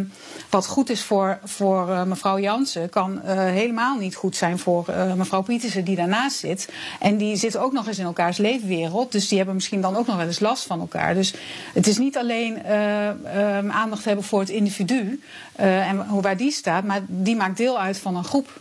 wat 0.50 0.66
goed 0.66 0.90
is 0.90 1.02
voor, 1.02 1.38
voor 1.44 1.88
uh, 1.88 2.02
mevrouw 2.02 2.38
Jansen, 2.38 2.88
kan 2.88 3.20
uh, 3.24 3.32
helemaal 3.34 3.98
niet 3.98 4.14
goed 4.14 4.36
zijn 4.36 4.58
voor 4.58 4.86
uh, 4.90 5.12
mevrouw 5.12 5.42
Pietersen, 5.42 5.84
die 5.84 5.96
daarnaast 5.96 6.38
zit. 6.38 6.68
En 7.00 7.16
die 7.16 7.36
zitten 7.36 7.60
ook 7.60 7.72
nog 7.72 7.86
eens 7.86 7.98
in 7.98 8.04
elkaars 8.04 8.36
leefwereld. 8.36 9.12
Dus 9.12 9.28
die 9.28 9.36
hebben 9.36 9.54
misschien 9.54 9.80
dan 9.80 9.96
ook 9.96 10.06
nog 10.06 10.16
wel 10.16 10.26
eens 10.26 10.40
last 10.40 10.66
van 10.66 10.80
elkaar. 10.80 11.14
Dus 11.14 11.34
het 11.74 11.86
is 11.86 11.98
niet 11.98 12.16
alleen 12.16 12.62
ehm, 12.62 13.70
aandacht 13.70 14.04
hebben 14.04 14.24
voor 14.24 14.40
het 14.40 14.48
individu 14.48 15.20
en 15.56 16.06
hoe 16.08 16.22
waar 16.22 16.36
die 16.36 16.50
staat, 16.50 16.84
maar 16.84 17.00
die 17.06 17.36
maakt 17.36 17.56
deel 17.56 17.78
uit 17.78 17.98
van 17.98 18.16
een 18.16 18.24
groep. 18.24 18.52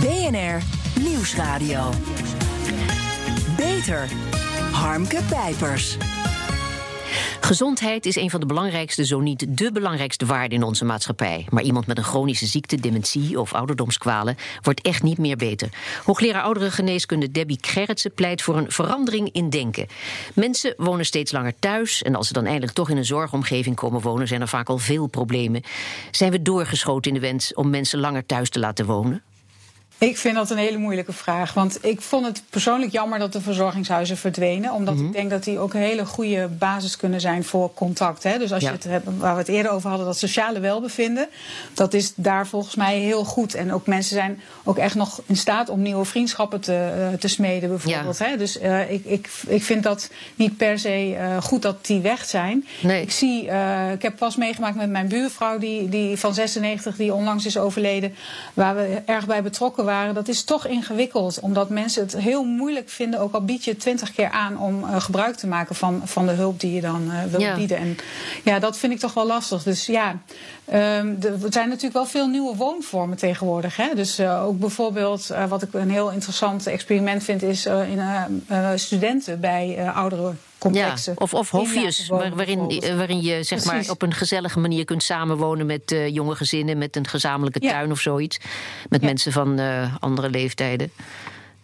BNR 0.00 0.62
Nieuwsradio. 1.00 1.90
Harmke 4.72 5.20
Pijpers. 5.28 5.96
Gezondheid 7.40 8.06
is 8.06 8.16
een 8.16 8.30
van 8.30 8.40
de 8.40 8.46
belangrijkste, 8.46 9.06
zo 9.06 9.20
niet 9.20 9.58
de 9.58 9.72
belangrijkste 9.72 10.26
waarden 10.26 10.58
in 10.58 10.64
onze 10.64 10.84
maatschappij. 10.84 11.46
Maar 11.50 11.62
iemand 11.62 11.86
met 11.86 11.98
een 11.98 12.04
chronische 12.04 12.46
ziekte, 12.46 12.76
dementie 12.76 13.40
of 13.40 13.52
ouderdomskwalen 13.52 14.36
wordt 14.62 14.80
echt 14.80 15.02
niet 15.02 15.18
meer 15.18 15.36
beter. 15.36 15.68
Hoogleraar 16.04 16.42
ouderengeneeskunde 16.42 17.30
Debbie 17.30 17.58
Gerritsen 17.60 18.14
pleit 18.14 18.42
voor 18.42 18.56
een 18.56 18.70
verandering 18.70 19.28
in 19.32 19.50
denken. 19.50 19.86
Mensen 20.34 20.74
wonen 20.76 21.06
steeds 21.06 21.32
langer 21.32 21.54
thuis 21.58 22.02
en 22.02 22.14
als 22.14 22.26
ze 22.26 22.32
dan 22.32 22.46
eindelijk 22.46 22.72
toch 22.72 22.90
in 22.90 22.96
een 22.96 23.04
zorgomgeving 23.04 23.76
komen 23.76 24.00
wonen, 24.00 24.28
zijn 24.28 24.40
er 24.40 24.48
vaak 24.48 24.68
al 24.68 24.78
veel 24.78 25.06
problemen. 25.06 25.62
Zijn 26.10 26.30
we 26.30 26.42
doorgeschoten 26.42 27.12
in 27.12 27.20
de 27.20 27.26
wens 27.26 27.54
om 27.54 27.70
mensen 27.70 27.98
langer 27.98 28.26
thuis 28.26 28.50
te 28.50 28.58
laten 28.58 28.86
wonen? 28.86 29.22
Ik 29.98 30.18
vind 30.18 30.34
dat 30.34 30.50
een 30.50 30.56
hele 30.56 30.78
moeilijke 30.78 31.12
vraag. 31.12 31.52
Want 31.52 31.78
ik 31.84 32.00
vond 32.00 32.26
het 32.26 32.42
persoonlijk 32.50 32.92
jammer 32.92 33.18
dat 33.18 33.32
de 33.32 33.40
verzorgingshuizen 33.40 34.16
verdwenen. 34.16 34.72
Omdat 34.72 34.94
ik 34.94 35.00
mhm. 35.00 35.12
denk 35.12 35.30
dat 35.30 35.44
die 35.44 35.58
ook 35.58 35.74
een 35.74 35.80
hele 35.80 36.06
goede 36.06 36.48
basis 36.48 36.96
kunnen 36.96 37.20
zijn 37.20 37.44
voor 37.44 37.74
contact. 37.74 38.22
Hè? 38.22 38.38
Dus 38.38 38.52
als 38.52 38.62
je 38.62 38.68
het 38.68 38.84
hebt, 38.84 39.06
waar 39.18 39.32
we 39.32 39.38
het 39.38 39.48
eerder 39.48 39.72
over 39.72 39.88
hadden, 39.88 40.06
dat 40.06 40.18
sociale 40.18 40.60
welbevinden. 40.60 41.28
Dat 41.74 41.94
is 41.94 42.12
daar 42.14 42.46
volgens 42.46 42.74
mij 42.74 42.98
heel 42.98 43.24
goed. 43.24 43.54
En 43.54 43.72
ook 43.72 43.86
mensen 43.86 44.16
zijn 44.16 44.40
ook 44.64 44.78
echt 44.78 44.94
nog 44.94 45.20
in 45.26 45.36
staat 45.36 45.68
om 45.68 45.82
nieuwe 45.82 46.04
vriendschappen 46.04 46.60
te, 46.60 47.08
uh, 47.12 47.18
te 47.18 47.28
smeden, 47.28 47.68
bijvoorbeeld. 47.68 48.18
Hè? 48.18 48.36
Dus 48.36 48.60
uh, 48.60 48.90
ik, 48.90 49.04
ik, 49.04 49.28
ik 49.46 49.62
vind 49.62 49.82
dat 49.82 50.10
niet 50.34 50.56
per 50.56 50.78
se 50.78 51.10
uh, 51.10 51.42
goed 51.42 51.62
dat 51.62 51.86
die 51.86 52.00
weg 52.00 52.24
zijn. 52.24 52.66
Nee. 52.80 53.02
Ik 53.02 53.10
zie, 53.10 53.42
ik 53.92 54.02
heb 54.02 54.16
pas 54.16 54.36
meegemaakt 54.36 54.76
met 54.76 54.90
mijn 54.90 55.08
buurvrouw, 55.08 55.58
die, 55.58 55.88
die 55.88 56.16
van 56.16 56.34
96, 56.34 56.96
die 56.96 57.14
onlangs 57.14 57.46
is 57.46 57.58
overleden. 57.58 58.14
Waar 58.54 58.74
we 58.74 59.02
erg 59.06 59.26
bij 59.26 59.42
betrokken 59.42 59.84
waren, 59.84 59.93
dat 60.12 60.28
is 60.28 60.44
toch 60.44 60.66
ingewikkeld. 60.66 61.40
Omdat 61.40 61.68
mensen 61.68 62.02
het 62.02 62.16
heel 62.16 62.44
moeilijk 62.44 62.88
vinden, 62.88 63.20
ook 63.20 63.34
al 63.34 63.44
bied 63.44 63.64
je 63.64 63.76
twintig 63.76 64.12
keer 64.12 64.30
aan 64.30 64.58
om 64.58 64.84
uh, 64.84 65.00
gebruik 65.00 65.36
te 65.36 65.46
maken 65.46 65.74
van, 65.74 66.02
van 66.04 66.26
de 66.26 66.32
hulp 66.32 66.60
die 66.60 66.72
je 66.72 66.80
dan 66.80 67.02
uh, 67.10 67.22
wil 67.30 67.40
ja. 67.40 67.54
bieden. 67.54 67.76
En 67.76 67.96
ja, 68.44 68.58
dat 68.58 68.78
vind 68.78 68.92
ik 68.92 68.98
toch 68.98 69.14
wel 69.14 69.26
lastig. 69.26 69.62
Dus 69.62 69.86
ja, 69.86 70.10
um, 70.72 71.18
er 71.20 71.38
zijn 71.48 71.68
natuurlijk 71.68 71.94
wel 71.94 72.06
veel 72.06 72.26
nieuwe 72.26 72.56
woonvormen 72.56 73.16
tegenwoordig. 73.16 73.76
Hè? 73.76 73.94
Dus 73.94 74.20
uh, 74.20 74.44
ook 74.44 74.58
bijvoorbeeld, 74.58 75.30
wat 75.48 75.62
ik 75.62 75.74
een 75.74 75.90
heel 75.90 76.10
interessant 76.10 76.66
experiment 76.66 77.24
vind, 77.24 77.42
is 77.42 77.66
in 77.66 78.00
studenten 78.74 79.40
bij 79.40 79.90
ouderen 79.94 80.38
ja, 80.72 80.94
of, 81.14 81.34
of 81.34 81.50
hofjes, 81.50 82.08
waarin, 82.08 82.80
waarin 82.96 83.22
je 83.22 83.42
zeg 83.42 83.64
maar, 83.64 83.84
op 83.90 84.02
een 84.02 84.14
gezellige 84.14 84.60
manier 84.60 84.84
kunt 84.84 85.02
samenwonen 85.02 85.66
met 85.66 85.92
uh, 85.92 86.08
jonge 86.08 86.34
gezinnen, 86.34 86.78
met 86.78 86.96
een 86.96 87.06
gezamenlijke 87.06 87.60
tuin 87.60 87.86
ja. 87.86 87.92
of 87.92 88.00
zoiets. 88.00 88.38
Met 88.88 89.00
ja. 89.00 89.06
mensen 89.06 89.32
van 89.32 89.60
uh, 89.60 89.94
andere 90.00 90.30
leeftijden. 90.30 90.92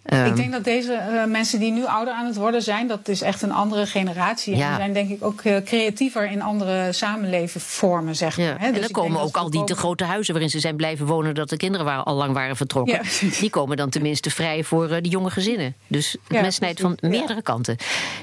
Um, 0.04 0.24
ik 0.24 0.36
denk 0.36 0.52
dat 0.52 0.64
deze 0.64 0.92
uh, 0.92 1.24
mensen 1.24 1.58
die 1.60 1.72
nu 1.72 1.86
ouder 1.86 2.14
aan 2.14 2.26
het 2.26 2.36
worden 2.36 2.62
zijn, 2.62 2.86
dat 2.86 3.08
is 3.08 3.22
echt 3.22 3.42
een 3.42 3.52
andere 3.52 3.86
generatie. 3.86 4.56
Ja. 4.56 4.62
En 4.62 4.68
die 4.68 4.76
zijn 4.76 4.92
denk 4.92 5.10
ik 5.10 5.24
ook 5.24 5.44
uh, 5.44 5.56
creatiever 5.64 6.30
in 6.30 6.42
andere 6.42 6.92
samenlevenvormen, 6.92 8.16
zeg 8.16 8.36
maar. 8.36 8.46
Ja. 8.46 8.56
Hè? 8.58 8.66
Dus 8.66 8.76
en 8.76 8.80
dan 8.80 8.90
komen 8.90 9.20
ook 9.20 9.36
al 9.36 9.50
die 9.50 9.64
te 9.64 9.74
grote 9.74 10.04
huizen 10.04 10.32
waarin 10.32 10.50
ze 10.50 10.60
zijn 10.60 10.76
blijven 10.76 11.06
wonen 11.06 11.34
dat 11.34 11.48
de 11.48 11.56
kinderen 11.56 11.86
waren, 11.86 12.04
al 12.04 12.14
lang 12.14 12.32
waren 12.32 12.56
vertrokken. 12.56 12.94
Ja. 13.20 13.28
Die 13.40 13.50
komen 13.50 13.76
dan 13.76 13.90
tenminste 13.90 14.30
vrij 14.30 14.64
voor 14.64 14.90
uh, 14.90 14.96
de 15.00 15.08
jonge 15.08 15.30
gezinnen. 15.30 15.74
Dus 15.86 16.16
mes 16.28 16.54
snijdt 16.54 16.80
van 16.80 16.98
meerdere 17.00 17.42
kanten. 17.42 17.76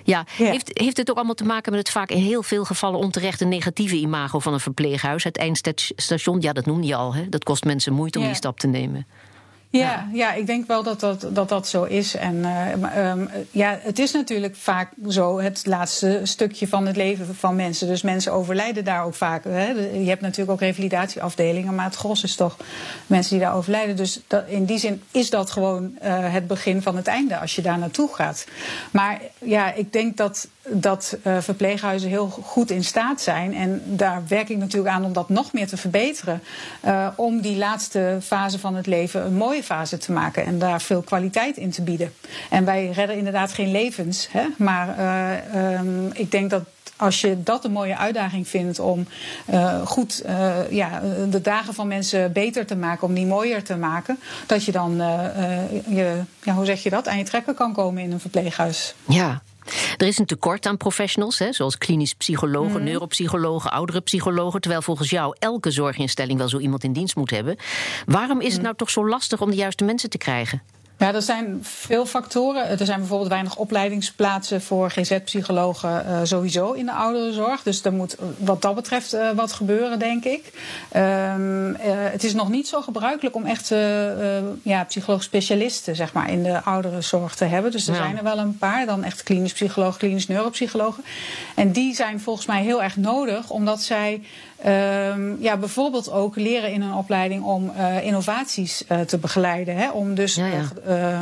Ja. 0.04 0.24
Heeft, 0.32 0.70
heeft 0.74 0.98
het 0.98 1.10
ook 1.10 1.16
allemaal 1.16 1.36
te 1.36 1.46
maken 1.46 1.72
met 1.72 1.80
het 1.80 1.90
vaak 1.90 2.10
in 2.10 2.22
heel 2.22 2.44
veel 2.44 2.66
gevallen 2.66 3.00
onterechte 3.00 3.46
negatieve 3.46 3.96
imago 3.96 4.40
van 4.40 4.54
een 4.54 4.60
verpleeghuis? 4.60 5.24
Het 5.24 5.38
eindstation, 5.38 6.42
ja, 6.42 6.54
dat 6.54 6.66
noemde 6.66 6.88
je 6.88 6.96
al. 6.96 7.16
Hè? 7.16 7.30
Dat 7.30 7.44
kost 7.44 7.64
mensen 7.64 7.94
moeite 7.94 8.20
om 8.20 8.26
die 8.26 8.34
stap 8.34 8.60
te 8.60 8.68
nemen. 8.68 9.08
Ja, 9.78 10.08
ja, 10.14 10.34
ik 10.34 10.48
denk 10.48 10.68
wel 10.68 10.84
dat 10.84 11.00
dat, 11.00 11.28
dat, 11.30 11.50
dat 11.50 11.68
zo 11.68 11.84
is. 11.84 12.16
En 12.16 12.36
uh, 12.36 13.10
um, 13.10 13.30
ja, 13.52 13.80
het 13.82 14.00
is 14.00 14.12
natuurlijk 14.12 14.56
vaak 14.56 14.90
zo 15.08 15.40
het 15.40 15.66
laatste 15.66 16.20
stukje 16.24 16.68
van 16.68 16.88
het 16.88 16.96
leven 16.96 17.36
van 17.36 17.56
mensen. 17.56 17.88
Dus 17.88 18.02
mensen 18.02 18.34
overlijden 18.34 18.84
daar 18.84 19.04
ook 19.04 19.16
vaak. 19.16 19.44
Hè. 19.44 19.68
Je 19.94 20.10
hebt 20.10 20.22
natuurlijk 20.22 20.52
ook 20.52 20.60
revalidatieafdelingen, 20.60 21.76
maar 21.76 21.86
het 21.86 21.96
gros 21.96 22.24
is 22.24 22.36
toch 22.36 22.58
mensen 23.08 23.38
die 23.38 23.46
daar 23.46 23.56
overlijden. 23.56 23.96
Dus 23.96 24.20
dat, 24.28 24.44
in 24.48 24.66
die 24.66 24.78
zin 24.78 25.04
is 25.12 25.30
dat 25.30 25.52
gewoon 25.52 25.84
uh, 26.04 26.34
het 26.34 26.48
begin 26.48 26.82
van 26.82 26.96
het 26.96 27.08
einde 27.08 27.38
als 27.38 27.56
je 27.56 27.62
daar 27.62 27.80
naartoe 27.80 28.10
gaat. 28.14 28.48
Maar 28.92 29.22
ja, 29.40 29.74
ik 29.74 29.94
denk 29.94 30.18
dat 30.18 30.48
dat 30.72 31.18
uh, 31.24 31.38
verpleeghuizen 31.40 32.10
heel 32.10 32.30
goed 32.30 32.72
in 32.72 32.84
staat 32.84 33.22
zijn. 33.22 33.56
En 33.56 33.82
daar 33.86 34.24
werk 34.28 34.50
ik 34.50 34.58
natuurlijk 34.58 34.96
aan 34.96 35.06
om 35.06 35.14
dat 35.14 35.30
nog 35.30 35.54
meer 35.54 35.68
te 35.68 35.78
verbeteren. 35.78 36.44
Uh, 36.86 37.08
om 37.16 37.42
die 37.42 37.58
laatste 37.58 38.18
fase 38.22 38.60
van 38.60 38.76
het 38.76 38.86
leven 38.86 39.26
een 39.26 39.36
mooie 39.36 39.64
fase 39.64 39.98
te 39.98 40.12
maken. 40.12 40.46
En 40.46 40.60
daar 40.60 40.82
veel 40.82 41.02
kwaliteit 41.02 41.58
in 41.58 41.72
te 41.72 41.82
bieden. 41.82 42.14
En 42.50 42.66
wij 42.66 42.90
redden 42.90 43.18
inderdaad 43.18 43.54
geen 43.54 43.72
levens. 43.72 44.28
Hè? 44.32 44.46
Maar 44.58 45.00
uh, 45.54 45.80
um, 45.80 46.10
ik 46.14 46.32
denk 46.32 46.50
dat 46.50 46.64
als 46.96 47.22
je 47.22 47.44
dat 47.44 47.66
een 47.66 47.72
mooie 47.72 47.98
uitdaging 47.98 48.48
vindt 48.48 48.80
om 48.80 49.08
goed 49.84 50.24
ja, 50.70 51.02
de 51.30 51.42
dagen 51.42 51.74
van 51.74 51.88
mensen 51.88 52.32
beter 52.32 52.66
te 52.66 52.76
maken, 52.76 53.08
om 53.08 53.14
die 53.14 53.26
mooier 53.26 53.64
te 53.64 53.76
maken, 53.76 54.20
dat 54.48 54.64
je 54.64 54.72
dan, 54.72 54.96
je, 55.88 56.22
ja, 56.44 56.54
hoe 56.54 56.66
zeg 56.66 56.84
je 56.84 56.90
dat, 56.90 57.08
aan 57.08 57.18
je 57.18 57.24
trekken 57.24 57.56
kan 57.56 57.74
komen 57.74 58.04
in 58.04 58.12
een 58.12 58.20
verpleeghuis. 58.20 58.96
Ja, 59.08 59.42
er 59.98 60.08
is 60.08 60.18
een 60.18 60.26
tekort 60.26 60.66
aan 60.66 60.78
professionals, 60.78 61.40
hè, 61.40 61.52
zoals 61.52 61.78
klinisch 61.78 62.14
psychologen, 62.14 62.80
mm. 62.80 62.84
neuropsychologen, 62.84 63.72
oudere 63.72 64.02
psychologen. 64.02 64.62
Terwijl 64.62 64.82
volgens 64.82 65.10
jou 65.10 65.36
elke 65.40 65.72
zorginstelling 65.72 66.38
wel 66.38 66.50
zo 66.50 66.60
iemand 66.60 66.84
in 66.84 66.94
dienst 66.94 67.16
moet 67.16 67.30
hebben. 67.30 67.58
Waarom 68.06 68.40
is 68.40 68.46
het 68.46 68.56
mhm. 68.56 68.64
nou 68.64 68.76
toch 68.76 68.90
zo 68.90 69.08
lastig 69.08 69.42
om 69.42 69.50
de 69.50 69.56
juiste 69.56 69.84
mensen 69.84 70.10
te 70.10 70.18
krijgen? 70.18 70.62
Ja, 70.98 71.14
er 71.14 71.22
zijn 71.22 71.60
veel 71.62 72.06
factoren. 72.06 72.80
Er 72.80 72.86
zijn 72.86 73.00
bijvoorbeeld 73.00 73.30
weinig 73.30 73.56
opleidingsplaatsen 73.56 74.62
voor 74.62 74.92
GZ-psychologen 74.92 76.06
uh, 76.08 76.20
sowieso 76.24 76.72
in 76.72 76.86
de 76.86 76.92
ouderenzorg. 76.92 77.64
Dus 77.64 77.84
er 77.84 77.94
moet 77.94 78.16
wat 78.38 78.62
dat 78.62 78.76
betreft 78.76 79.14
uh, 79.14 79.32
wat 79.32 79.54
gebeuren, 79.54 80.00
denk 80.00 80.24
ik. 80.24 80.52
Um, 80.96 81.70
uh, 81.70 81.76
het 81.86 82.24
is 82.24 82.34
nog 82.34 82.50
niet 82.50 82.68
zo 82.68 82.82
gebruikelijk 82.82 83.36
om 83.36 83.46
echt 83.46 83.74
ja, 84.62 84.84
psycholoog-specialisten 84.84 85.96
zeg 85.96 86.14
maar, 86.14 86.32
in 86.32 86.44
de 86.44 86.64
ouderenzorg 86.64 87.36
te 87.36 87.46
hebben. 87.46 87.72
Dus 87.72 87.88
er 87.88 87.94
ja. 87.94 88.00
zijn 88.00 88.18
er 88.18 88.24
wel 88.24 88.38
een 88.38 88.58
paar. 88.58 88.86
Dan 88.86 89.04
echt 89.04 89.24
klinisch 89.24 89.54
psycholoog, 89.54 89.98
klinisch 89.98 90.28
neuropsychologen. 90.28 91.04
En 91.56 91.72
die 91.72 91.96
zijn 91.96 92.20
volgens 92.20 92.46
mij 92.46 92.64
heel 92.64 92.84
erg 92.84 92.96
nodig, 92.96 93.50
omdat 93.50 93.82
zij 93.82 94.22
Um, 94.66 95.38
ja, 95.42 95.58
bijvoorbeeld 95.58 96.12
ook 96.12 96.36
leren 96.36 96.72
in 96.72 96.82
een 96.82 96.94
opleiding 96.94 97.44
om 97.44 97.72
uh, 97.78 98.04
innovaties 98.06 98.84
uh, 98.92 99.00
te 99.00 99.18
begeleiden. 99.18 99.76
Hè? 99.76 99.92
Om 99.92 100.16
dus, 100.16 100.36
ja, 100.36 100.46
ja. 100.46 100.66
Uh, 100.88 101.20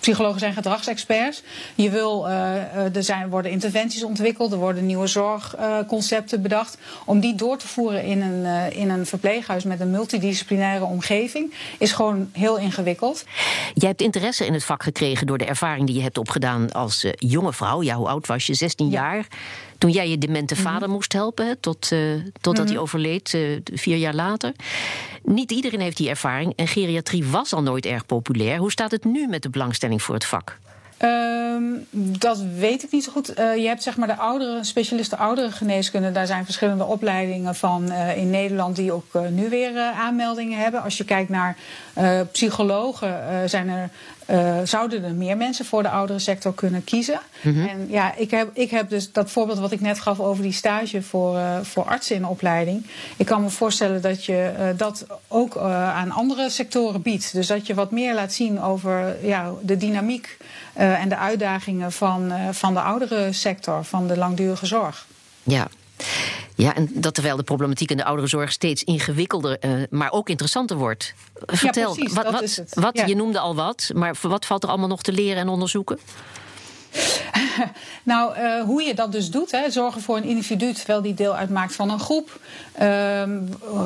psychologen 0.00 0.38
zijn 0.38 0.52
gedragsexperts. 0.52 1.42
Je 1.74 1.90
wil, 1.90 2.28
er 2.28 3.02
zijn, 3.02 3.28
worden 3.28 3.50
interventies 3.50 4.04
ontwikkeld, 4.04 4.52
er 4.52 4.58
worden 4.58 4.86
nieuwe 4.86 5.06
zorgconcepten 5.06 6.42
bedacht. 6.42 6.78
Om 7.04 7.20
die 7.20 7.34
door 7.34 7.58
te 7.58 7.68
voeren 7.68 8.04
in 8.04 8.22
een, 8.22 8.72
in 8.72 8.90
een 8.90 9.06
verpleeghuis 9.06 9.64
met 9.64 9.80
een 9.80 9.90
multidisciplinaire 9.90 10.84
omgeving, 10.84 11.54
is 11.78 11.92
gewoon 11.92 12.30
heel 12.32 12.58
ingewikkeld. 12.58 13.24
Jij 13.74 13.88
hebt 13.88 14.00
interesse 14.00 14.46
in 14.46 14.52
het 14.52 14.64
vak 14.64 14.82
gekregen 14.82 15.26
door 15.26 15.38
de 15.38 15.44
ervaring 15.44 15.86
die 15.86 15.96
je 15.96 16.02
hebt 16.02 16.18
opgedaan 16.18 16.72
als 16.72 17.06
jonge 17.16 17.52
vrouw. 17.52 17.82
Ja, 17.82 17.94
hoe 17.94 18.08
oud 18.08 18.26
was 18.26 18.46
je? 18.46 18.54
16 18.54 18.90
ja. 18.90 18.92
jaar. 18.92 19.26
Toen 19.82 19.90
jij 19.90 20.08
je 20.08 20.18
demente 20.18 20.56
vader 20.56 20.78
mm 20.78 20.84
-hmm. 20.84 20.92
moest 20.92 21.12
helpen, 21.12 21.60
tot, 21.60 21.90
uh, 21.92 22.14
totdat 22.40 22.54
mm 22.54 22.60
-hmm. 22.60 22.66
hij 22.66 22.78
overleed, 22.78 23.32
uh, 23.32 23.58
vier 23.72 23.96
jaar 23.96 24.14
later. 24.14 24.52
Niet 25.22 25.50
iedereen 25.50 25.80
heeft 25.80 25.96
die 25.96 26.08
ervaring 26.08 26.52
en 26.56 26.68
geriatrie 26.68 27.24
was 27.24 27.52
al 27.52 27.62
nooit 27.62 27.86
erg 27.86 28.06
populair. 28.06 28.58
Hoe 28.58 28.70
staat 28.70 28.90
het 28.90 29.04
nu 29.04 29.26
met 29.26 29.42
de 29.42 29.50
belangstelling 29.50 30.02
voor 30.02 30.14
het 30.14 30.24
vak? 30.24 30.58
Um, 30.98 31.86
dat 32.18 32.42
weet 32.58 32.82
ik 32.82 32.90
niet 32.90 33.04
zo 33.04 33.12
goed. 33.12 33.38
Uh, 33.38 33.56
je 33.56 33.66
hebt 33.66 33.82
zeg 33.82 33.96
maar 33.96 34.08
de 34.08 34.16
oudere 34.16 34.64
specialisten 34.64 35.18
oudere 35.18 35.50
geneeskunde. 35.50 36.12
Daar 36.12 36.26
zijn 36.26 36.44
verschillende 36.44 36.84
opleidingen 36.84 37.54
van 37.54 37.84
uh, 37.88 38.16
in 38.16 38.30
Nederland 38.30 38.76
die 38.76 38.92
ook 38.92 39.14
uh, 39.16 39.28
nu 39.28 39.48
weer 39.48 39.78
aanmeldingen 39.80 40.58
hebben. 40.58 40.82
Als 40.82 40.96
je 40.96 41.04
kijkt 41.04 41.28
naar 41.28 41.56
psychologen, 42.32 43.48
zijn 43.48 43.68
er 43.68 43.90
uh, 44.30 44.58
zouden 44.64 45.04
er 45.04 45.14
meer 45.14 45.36
mensen 45.36 45.64
voor 45.64 45.82
de 45.82 45.88
oudere 45.88 46.18
sector 46.18 46.54
kunnen 46.54 46.84
kiezen. 46.84 47.20
Mm 47.40 47.54
-hmm. 47.54 47.68
En 47.68 47.86
ja, 47.90 48.14
ik 48.14 48.30
heb, 48.30 48.50
ik 48.52 48.70
heb 48.70 48.88
dus 48.88 49.12
dat 49.12 49.30
voorbeeld 49.30 49.58
wat 49.58 49.72
ik 49.72 49.80
net 49.80 50.00
gaf 50.00 50.20
over 50.20 50.42
die 50.42 50.52
stage 50.52 51.02
voor, 51.02 51.36
uh, 51.36 51.60
voor 51.62 51.84
artsen 51.84 52.16
in 52.16 52.26
opleiding. 52.26 52.86
Ik 53.16 53.26
kan 53.26 53.42
me 53.42 53.50
voorstellen 53.50 54.02
dat 54.02 54.24
je 54.24 54.52
uh, 54.58 54.64
dat 54.76 55.06
ook 55.28 55.56
aan 55.56 56.10
andere 56.10 56.50
sectoren 56.50 57.02
biedt. 57.02 57.32
Dus 57.32 57.46
dat 57.46 57.66
je 57.66 57.74
wat 57.74 57.90
meer 57.90 58.14
laat 58.14 58.32
zien 58.32 58.60
over 58.60 59.16
ja, 59.26 59.50
de 59.62 59.76
dynamiek 59.76 60.36
en 60.72 61.08
de 61.08 61.16
uitdagingen 61.16 61.92
van, 61.92 62.32
van 62.50 62.74
de 62.74 62.80
oudere 62.80 63.32
sector, 63.32 63.84
van 63.84 64.06
de 64.06 64.16
langdurige 64.16 64.66
zorg. 64.66 65.06
Ja, 65.42 65.68
ja, 66.54 66.74
en 66.74 66.88
dat 66.92 67.14
terwijl 67.14 67.36
de 67.36 67.42
problematiek 67.42 67.90
in 67.90 67.96
de 67.96 68.04
ouderenzorg 68.04 68.52
steeds 68.52 68.84
ingewikkelder, 68.84 69.56
uh, 69.64 69.82
maar 69.90 70.12
ook 70.12 70.28
interessanter 70.28 70.76
wordt. 70.76 71.14
Vertel, 71.46 71.88
ja, 71.88 71.94
precies, 71.94 72.14
wat, 72.14 72.30
wat, 72.30 72.62
wat 72.84 72.96
Ja. 72.96 73.06
je 73.06 73.16
noemde 73.16 73.38
al 73.38 73.54
wat, 73.54 73.90
maar 73.94 74.16
wat 74.20 74.46
valt 74.46 74.62
er 74.62 74.68
allemaal 74.68 74.88
nog 74.88 75.02
te 75.02 75.12
leren 75.12 75.36
en 75.40 75.48
onderzoeken? 75.48 75.98
nou, 78.02 78.38
uh, 78.38 78.62
hoe 78.62 78.82
je 78.82 78.94
dat 78.94 79.12
dus 79.12 79.30
doet, 79.30 79.50
hè, 79.50 79.70
zorgen 79.70 80.00
voor 80.00 80.16
een 80.16 80.24
individu 80.24 80.72
terwijl 80.72 81.02
die 81.02 81.14
deel 81.14 81.36
uitmaakt 81.36 81.74
van 81.74 81.90
een 81.90 82.00
groep. 82.00 82.40
Uh, 82.82 83.22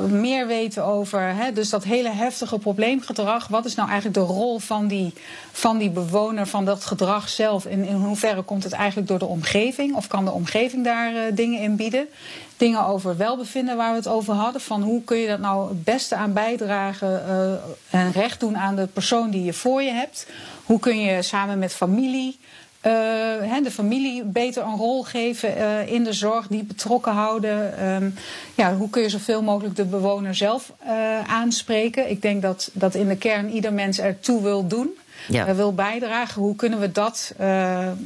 meer 0.09 0.47
weten 0.47 0.85
over 0.85 1.21
hè, 1.21 1.53
dus 1.53 1.71
dat 1.71 1.85
hele 1.85 2.09
heftige 2.09 2.59
probleemgedrag. 2.59 3.49
Wat 3.49 3.65
is 3.65 3.75
nou 3.75 3.89
eigenlijk 3.89 4.19
de 4.19 4.35
rol 4.35 4.59
van 4.59 4.87
die, 4.87 5.13
van 5.53 5.79
die 5.79 5.91
bewoner, 5.91 6.47
van 6.47 6.65
dat 6.65 6.85
gedrag 6.85 7.29
zelf? 7.29 7.65
En 7.65 7.85
in 7.85 7.95
hoeverre 7.95 8.43
komt 8.43 8.65
het 8.65 8.73
eigenlijk 8.73 9.09
door 9.09 9.19
de 9.19 9.25
omgeving? 9.25 9.95
Of 9.95 10.07
kan 10.07 10.25
de 10.25 10.31
omgeving 10.31 10.85
daar 10.85 11.13
uh, 11.13 11.21
dingen 11.33 11.61
in 11.61 11.77
bieden? 11.77 12.09
Dingen 12.57 12.87
over 12.87 13.17
welbevinden 13.17 13.77
waar 13.77 13.91
we 13.91 13.97
het 13.97 14.09
over 14.09 14.35
hadden. 14.35 14.61
Van 14.61 14.83
hoe 14.83 15.05
kun 15.05 15.17
je 15.17 15.29
dat 15.29 15.41
nou 15.41 15.69
het 15.69 15.85
beste 15.85 16.15
aan 16.15 16.33
bijdragen 16.33 17.25
uh, 17.29 18.01
en 18.01 18.13
recht 18.13 18.41
doen 18.41 18.59
aan 18.59 18.77
de 18.77 18.87
persoon 18.87 19.31
die 19.31 19.45
je 19.45 19.53
voor 19.53 19.83
je 19.83 19.91
hebt? 19.91 20.27
Hoe 20.65 20.79
kun 20.79 21.01
je 21.01 21.23
samen 21.23 21.59
met 21.59 21.73
familie 21.73 22.39
uh, 22.87 23.63
de 23.63 23.71
familie 23.71 24.25
beter 24.25 24.63
een 24.63 24.77
rol 24.77 25.03
geven 25.03 25.57
uh, 25.57 25.93
in 25.93 26.05
de 26.05 26.13
zorg, 26.13 26.47
die 26.47 26.65
betrokken 26.65 27.13
houden. 27.13 27.87
Um, 27.89 28.15
ja, 28.55 28.75
hoe 28.75 28.91
kun 28.91 29.03
je 29.03 29.09
zoveel 29.09 29.43
mogelijk 29.43 29.77
de 29.77 29.85
bewoner 29.85 30.35
zelf 30.35 30.73
uh, 30.87 31.21
aanspreken? 31.21 32.11
Ik 32.11 32.23
denk 32.23 32.43
dat, 32.43 32.71
dat 32.73 32.95
in 32.95 33.09
de 33.09 33.17
kern 33.17 33.51
ieder 33.51 33.73
mens 33.73 33.99
ertoe 33.99 34.43
wil 34.43 34.67
doen. 34.67 34.91
Ja. 35.29 35.55
wil 35.55 35.75
bijdragen. 35.75 36.43
Hoe 36.43 36.57
kunnen 36.57 36.81
we 36.81 36.93
dat 36.93 37.35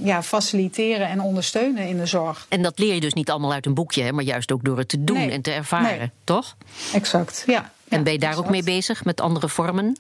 ja, 0.02 0.22
faciliteren 0.22 1.09
en 1.09 1.20
ondersteunen 1.20 1.88
in 1.88 1.98
de 1.98 2.07
zorg? 2.07 2.46
En 2.48 2.62
dat 2.62 2.78
leer 2.78 2.94
je 2.94 3.00
dus 3.00 3.12
niet 3.12 3.31
allemaal 3.31 3.52
uit 3.52 3.66
een 3.66 3.74
boekje, 3.74 4.02
hè, 4.02 4.12
maar 4.12 4.24
juist 4.24 4.52
ook 4.52 4.64
door 4.64 4.78
het 4.78 4.88
te 4.88 5.04
doen 5.04 5.16
nee. 5.16 5.31
en 5.31 5.42
te 5.42 5.50
ervaren, 5.50 5.98
nee. 5.98 6.11
toch? 6.24 6.57
Exact, 6.92 7.42
ja. 7.46 7.70
En 7.88 7.98
ja, 7.98 8.02
ben 8.02 8.12
je 8.12 8.18
daar 8.18 8.28
exact. 8.28 8.46
ook 8.46 8.52
mee 8.52 8.62
bezig 8.62 9.04
met 9.04 9.20
andere 9.20 9.48
vormen? 9.48 9.96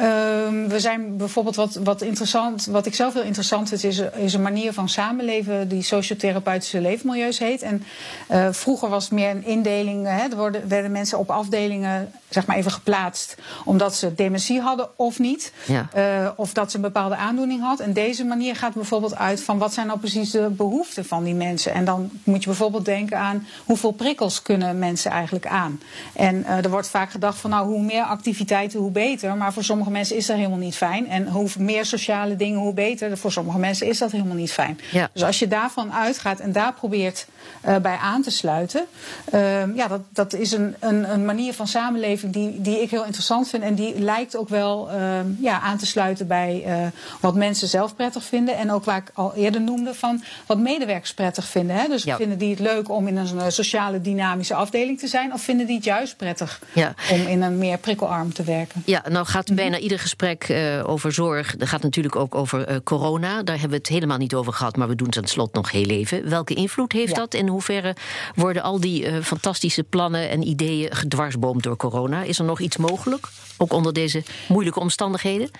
Um, 0.00 0.68
we 0.68 0.80
zijn 0.80 1.16
bijvoorbeeld 1.16 1.56
wat, 1.56 1.74
wat 1.74 2.02
interessant, 2.02 2.66
wat 2.66 2.86
ik 2.86 2.94
zelf 2.94 3.14
heel 3.14 3.22
interessant 3.22 3.68
vind, 3.68 3.84
is, 3.84 3.98
is 3.98 4.34
een 4.34 4.42
manier 4.42 4.72
van 4.72 4.88
samenleven 4.88 5.68
die 5.68 5.82
sociotherapeutische 5.82 6.80
leefmilieus 6.80 7.38
heet. 7.38 7.62
En 7.62 7.84
uh, 8.30 8.48
vroeger 8.50 8.88
was 8.88 9.04
het 9.04 9.12
meer 9.12 9.30
een 9.30 9.44
indeling, 9.44 10.06
hè, 10.06 10.28
er 10.30 10.36
worden, 10.36 10.68
werden 10.68 10.92
mensen 10.92 11.18
op 11.18 11.30
afdelingen 11.30 12.12
zeg 12.28 12.46
maar 12.46 12.56
even 12.56 12.70
geplaatst 12.70 13.36
omdat 13.64 13.94
ze 13.94 14.14
dementie 14.14 14.60
hadden 14.60 14.88
of 14.96 15.18
niet. 15.18 15.52
Ja. 15.66 15.88
Uh, 15.96 16.30
of 16.36 16.52
dat 16.52 16.70
ze 16.70 16.76
een 16.76 16.82
bepaalde 16.82 17.16
aandoening 17.16 17.60
had. 17.60 17.80
En 17.80 17.92
deze 17.92 18.24
manier 18.24 18.56
gaat 18.56 18.74
bijvoorbeeld 18.74 19.16
uit 19.16 19.42
van 19.42 19.58
wat 19.58 19.72
zijn 19.72 19.86
nou 19.86 19.98
precies 19.98 20.30
de 20.30 20.48
behoeften 20.50 21.04
van 21.04 21.24
die 21.24 21.34
mensen. 21.34 21.72
En 21.72 21.84
dan 21.84 22.10
moet 22.24 22.42
je 22.42 22.48
bijvoorbeeld 22.48 22.84
denken 22.84 23.18
aan 23.18 23.46
hoeveel 23.64 23.90
prikkels 23.92 24.42
kunnen 24.42 24.78
mensen 24.78 25.10
eigenlijk 25.10 25.46
aan. 25.46 25.80
En 26.14 26.36
uh, 26.36 26.64
er 26.64 26.70
wordt 26.70 26.88
vaak 26.88 27.10
gedacht 27.10 27.38
van 27.38 27.50
nou 27.50 27.66
hoe 27.66 27.82
meer 27.82 28.02
activiteiten 28.02 28.78
hoe 28.78 28.90
beter. 28.90 29.36
Maar 29.36 29.52
voor 29.52 29.64
sommige 29.64 29.90
mensen 29.90 30.16
is 30.16 30.26
dat 30.26 30.36
helemaal 30.36 30.58
niet 30.58 30.76
fijn. 30.76 31.08
En 31.08 31.28
hoe 31.28 31.48
meer 31.58 31.84
sociale 31.84 32.36
dingen, 32.36 32.58
hoe 32.58 32.74
beter. 32.74 33.18
Voor 33.18 33.32
sommige 33.32 33.58
mensen 33.58 33.86
is 33.86 33.98
dat 33.98 34.10
helemaal 34.10 34.36
niet 34.36 34.52
fijn. 34.52 34.80
Ja. 34.90 35.10
Dus 35.12 35.22
als 35.22 35.38
je 35.38 35.48
daarvan 35.48 35.92
uitgaat 35.92 36.40
en 36.40 36.52
daar 36.52 36.72
probeert 36.72 37.26
uh, 37.68 37.76
bij 37.76 37.96
aan 37.96 38.22
te 38.22 38.30
sluiten. 38.30 38.86
Uh, 39.34 39.76
ja, 39.76 39.88
dat, 39.88 40.00
dat 40.12 40.32
is 40.32 40.52
een, 40.52 40.74
een, 40.80 41.10
een, 41.10 41.24
manier 41.24 41.52
van 41.52 41.66
samenleving 41.66 42.32
die, 42.32 42.60
die 42.60 42.82
ik 42.82 42.90
heel 42.90 43.04
interessant 43.04 43.48
vind. 43.48 43.62
En 43.62 43.74
die 43.74 44.00
lijkt 44.00 44.36
ook 44.36 44.48
wel 44.48 44.88
uh, 44.90 45.18
ja, 45.40 45.60
aan 45.60 45.78
te 45.78 45.86
sluiten 45.86 46.26
bij 46.26 46.64
uh, 46.66 46.86
wat 47.20 47.34
mensen 47.34 47.68
zelf 47.68 47.96
prettig 47.96 48.24
vinden. 48.24 48.56
En 48.56 48.72
ook 48.72 48.84
waar 48.84 48.96
ik 48.96 49.10
al 49.14 49.34
eerder 49.34 49.60
noemde 49.60 49.94
van 49.94 50.22
wat 50.46 50.58
medewerkers 50.58 51.14
prettig 51.14 51.46
vinden. 51.46 51.76
Hè? 51.76 51.88
Dus 51.88 52.02
ja. 52.02 52.16
vinden 52.16 52.38
die 52.38 52.50
het 52.50 52.58
leuk 52.58 52.90
om 52.90 53.06
in 53.06 53.16
een 53.16 53.52
sociale 53.52 54.00
dynamische 54.00 54.54
afdeling 54.54 54.98
te 54.98 55.06
zijn? 55.06 55.32
Of 55.32 55.42
vinden 55.42 55.66
die 55.66 55.76
het 55.76 55.84
juist 55.84 56.16
prettig 56.16 56.60
ja. 56.72 56.94
om 57.10 57.20
in 57.26 57.42
een 57.42 57.58
meer 57.58 57.78
prikkelarm 57.78 58.32
te 58.32 58.42
werken? 58.42 58.82
Ja, 58.84 59.02
nou 59.08 59.26
gaat 59.26 59.54
bijna 59.54 59.78
ieder 59.78 59.98
gesprek 59.98 60.48
uh, 60.48 60.88
over 60.88 61.12
zorg, 61.12 61.56
dat 61.56 61.68
gaat 61.68 61.82
natuurlijk 61.82 62.16
ook 62.16 62.34
over 62.34 62.82
corona. 62.82 63.42
Daar 63.42 63.54
hebben 63.54 63.70
we 63.70 63.76
het 63.76 63.88
helemaal 63.94 64.18
niet 64.18 64.34
over 64.34 64.52
gehad, 64.52 64.76
maar 64.76 64.88
we 64.88 64.94
doen 64.94 65.06
het 65.06 65.14
ten 65.16 65.26
slotte 65.26 65.58
nog 65.58 65.70
heel 65.70 65.88
even. 65.88 66.28
Welke 66.28 66.54
invloed 66.54 66.92
heeft 66.92 67.14
Ja. 67.14 67.16
dat? 67.16 67.34
In 67.36 67.48
hoeverre 67.48 67.96
worden 68.34 68.62
al 68.62 68.80
die 68.80 69.06
uh, 69.06 69.22
fantastische 69.22 69.82
plannen 69.82 70.30
en 70.30 70.48
ideeën 70.48 70.94
gedwarsboomd 70.94 71.62
door 71.62 71.76
corona? 71.76 72.22
Is 72.22 72.38
er 72.38 72.44
nog 72.44 72.60
iets 72.60 72.76
mogelijk, 72.76 73.28
ook 73.56 73.72
onder 73.72 73.92
deze 73.92 74.22
moeilijke 74.48 74.80
omstandigheden? 74.80 75.50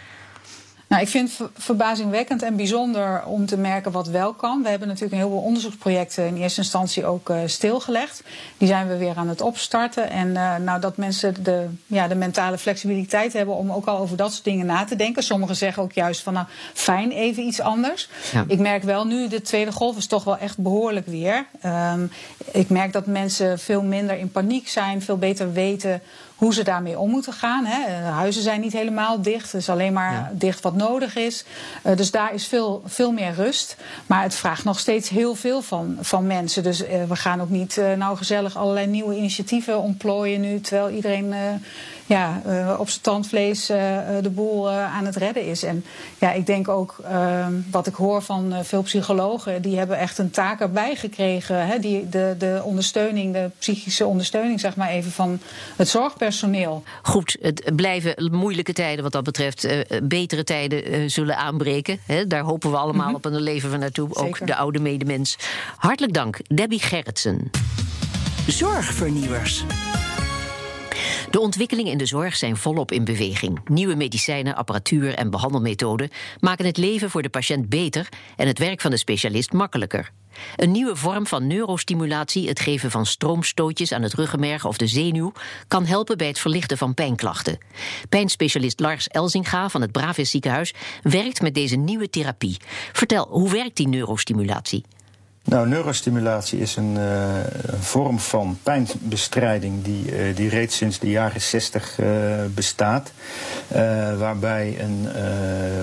Nou, 0.89 1.03
ik 1.03 1.09
vind 1.09 1.39
het 1.39 1.49
verbazingwekkend 1.55 2.43
en 2.43 2.57
bijzonder 2.57 3.25
om 3.25 3.47
te 3.47 3.57
merken 3.57 3.93
wat 3.93 4.09
wel 4.09 4.33
kan. 4.33 4.63
We 4.63 4.69
hebben 4.69 4.89
natuurlijk 4.89 5.15
een 5.15 5.21
heleboel 5.21 5.45
onderzoeksprojecten 5.45 6.27
in 6.27 6.37
eerste 6.37 6.61
instantie 6.61 7.07
ook 7.07 7.29
uh, 7.29 7.39
stilgelegd. 7.47 8.23
Die 8.59 8.69
zijn 8.69 8.89
we 8.89 8.97
weer 8.97 9.17
aan 9.17 9.29
het 9.29 9.41
opstarten. 9.41 10.11
En 10.11 10.29
uh, 10.29 10.57
nou, 10.57 10.81
dat 10.81 10.97
mensen 10.97 11.43
de, 11.43 11.67
ja, 11.87 12.09
de 12.09 12.15
mentale 12.15 12.59
flexibiliteit 12.59 13.33
hebben 13.33 13.55
om 13.55 13.73
ook 13.73 13.87
al 13.87 13.99
over 13.99 14.17
dat 14.17 14.33
soort 14.33 14.45
dingen 14.45 14.67
na 14.67 14.85
te 14.85 14.97
denken. 14.97 15.23
Sommigen 15.23 15.57
zeggen 15.57 15.83
ook 15.83 15.93
juist 15.93 16.23
van 16.23 16.33
nou, 16.33 16.47
fijn, 16.75 17.11
even 17.11 17.43
iets 17.43 17.61
anders. 17.61 18.09
Ja. 18.33 18.45
Ik 18.49 18.59
merk 18.59 18.83
wel 18.83 19.07
nu, 19.07 19.29
de 19.29 19.43
tweede 19.43 19.73
golf 19.73 19.97
is 19.97 20.07
toch 20.07 20.25
wel 20.25 20.39
echt 20.39 20.59
behoorlijk 20.59 21.07
weer. 21.07 21.47
Um, 21.65 22.11
ik 22.51 22.69
merk 22.69 22.93
dat 22.93 23.07
mensen 23.07 23.59
veel 23.59 23.83
minder 23.83 24.19
in 24.19 24.31
paniek 24.31 24.69
zijn, 24.69 25.03
veel 25.03 25.19
beter 25.19 25.53
weten 25.53 26.03
hoe 26.37 26.55
ze 26.55 26.65
daarmee 26.65 26.99
om 26.99 27.11
moeten 27.11 27.33
gaan. 27.33 27.65
Hè. 27.65 27.93
Huizen 28.11 28.43
zijn 28.43 28.61
niet 28.61 28.73
helemaal 28.73 29.23
dicht, 29.23 29.53
het 29.53 29.61
is 29.61 29.69
alleen 29.69 29.93
maar 29.93 30.13
ja. 30.13 30.31
dicht 30.33 30.63
wat 30.63 30.75
nodig 30.75 31.17
is. 31.17 31.45
Uh, 31.85 31.97
dus 31.97 32.11
daar 32.11 32.35
is 32.35 32.47
veel, 32.47 32.83
veel 32.85 33.13
meer 33.13 33.35
rust. 33.35 33.77
Maar 34.07 34.23
het 34.23 34.35
vraagt 34.35 34.65
nog 34.65 34.79
steeds 34.79 35.09
heel 35.09 35.35
veel 35.35 35.63
van, 35.63 35.97
van 36.01 36.27
mensen. 36.27 36.63
Dus 36.63 36.83
uh, 36.83 36.89
we 37.09 37.17
gaan 37.17 37.41
ook 37.41 37.51
niet 37.51 37.77
uh, 37.77 37.93
nou 37.93 38.17
gezellig 38.17 38.57
allerlei 38.57 38.87
nieuwe 38.87 39.17
initiatieven 39.17 39.81
ontplooien 39.81 40.41
nu, 40.41 40.61
terwijl 40.61 40.91
iedereen 40.91 41.35
ja, 42.07 42.43
op 42.79 42.89
zijn 42.89 43.03
tandvlees 43.03 43.67
de 43.67 44.31
boel 44.31 44.71
aan 44.71 45.05
het 45.05 45.17
redden 45.17 45.47
is. 45.47 45.63
En 45.63 45.85
ja, 46.19 46.33
ik 46.33 46.47
denk 46.47 46.69
ook 46.69 46.97
wat 47.71 47.87
ik 47.87 47.95
hoor 47.95 48.23
van 48.23 48.55
veel 48.63 48.83
psychologen, 48.83 49.63
die 49.63 49.79
hebben 49.79 49.99
echt 49.99 50.19
een 50.19 50.31
taak 50.31 50.61
erbij 50.61 50.97
gekregen. 50.97 51.67
Hè, 51.67 51.79
die, 51.79 52.09
de, 52.09 52.35
de 52.39 52.61
ondersteuning, 52.65 53.33
de 53.33 53.51
psychische 53.59 54.07
ondersteuning, 54.07 54.61
zeg 54.61 54.77
maar 54.77 54.89
even, 54.89 55.13
van 55.13 55.41
het 55.77 55.89
zorgpersoneel. 55.89 56.83
Goed, 57.03 57.37
het 57.41 57.77
blijven 57.77 58.31
moeilijke 58.33 58.73
tijden 58.73 59.03
wat 59.03 59.13
dat 59.13 59.25
betreft. 59.25 59.65
Uh, 59.65 59.81
betere 60.03 60.45
tijden 60.45 60.85
eh, 60.85 61.01
zullen 61.07 61.37
aanbreken. 61.37 61.99
Hè, 62.07 62.27
daar 62.27 62.43
hopen 62.43 62.71
we 62.71 62.77
allemaal 62.77 63.15
op 63.15 63.27
en 63.27 63.33
daar 63.33 63.41
leven 63.41 63.71
we 63.71 63.77
naartoe. 63.77 64.15
Ook 64.15 64.47
de 64.47 64.57
oude 64.57 64.79
medemens. 64.79 65.37
Hartelijk 65.77 66.13
dank, 66.13 66.39
Debbie 66.55 66.81
Gerritsen. 66.81 67.51
Zorgvernieuwers. 68.47 69.65
De 71.31 71.41
ontwikkelingen 71.41 71.93
in 71.93 71.99
de 71.99 72.07
zorg 72.07 72.37
zijn 72.37 72.57
volop 72.57 72.93
in 72.93 73.05
beweging. 73.05 73.61
Nieuwe 73.69 73.95
medicijnen, 73.95 74.57
apparatuur 74.57 75.15
en 75.15 75.31
behandelmethoden 75.31 76.11
maken 76.41 76.67
het 76.67 76.77
leven 76.77 77.11
voor 77.11 77.23
de 77.23 77.29
patiënt 77.29 77.69
beter 77.69 78.09
en 78.37 78.47
het 78.47 78.59
werk 78.59 78.81
van 78.81 78.91
de 78.91 78.97
specialist 78.97 79.53
makkelijker. 79.53 80.11
Een 80.57 80.71
nieuwe 80.71 80.97
vorm 80.97 81.27
van 81.27 81.47
neurostimulatie, 81.47 82.49
het 82.49 82.61
geven 82.61 82.91
van 82.91 83.07
stroomstootjes 83.07 83.93
aan 83.93 84.03
het 84.03 84.15
ruggenmerg 84.15 84.65
of 84.65 84.77
de 84.77 84.87
zenuw, 84.87 85.33
kan 85.69 85.85
helpen 85.85 86.17
bij 86.17 86.27
het 86.27 86.39
verlichten 86.39 86.79
van 86.79 86.95
pijnklachten. 86.95 87.59
Pijnspecialist 88.09 88.81
Lars 88.81 89.09
Elzinga 89.09 89.69
van 89.69 89.81
het 89.81 89.93
Bravis 89.93 90.31
ziekenhuis 90.31 90.75
werkt 91.03 91.43
met 91.43 91.55
deze 91.55 91.77
nieuwe 91.77 92.11
therapie. 92.11 92.57
Vertel, 92.93 93.27
hoe 93.31 93.51
werkt 93.51 93.77
die 93.77 93.89
neurostimulatie? 93.89 94.85
Nou, 95.49 95.69
neurostimulatie 95.69 96.59
is 96.59 96.77
een, 96.77 96.97
eh, 96.97 97.37
een 97.63 97.83
vorm 97.83 98.19
van 98.19 98.59
pijnbestrijding 98.63 99.85
die, 99.85 100.17
eh, 100.17 100.37
die 100.37 100.49
reeds 100.49 100.77
sinds 100.77 100.99
de 100.99 101.11
jaren 101.11 101.41
60 101.41 101.99
eh, 101.99 102.07
bestaat. 102.55 103.13
Waarbij 104.19 104.77
een 104.81 105.09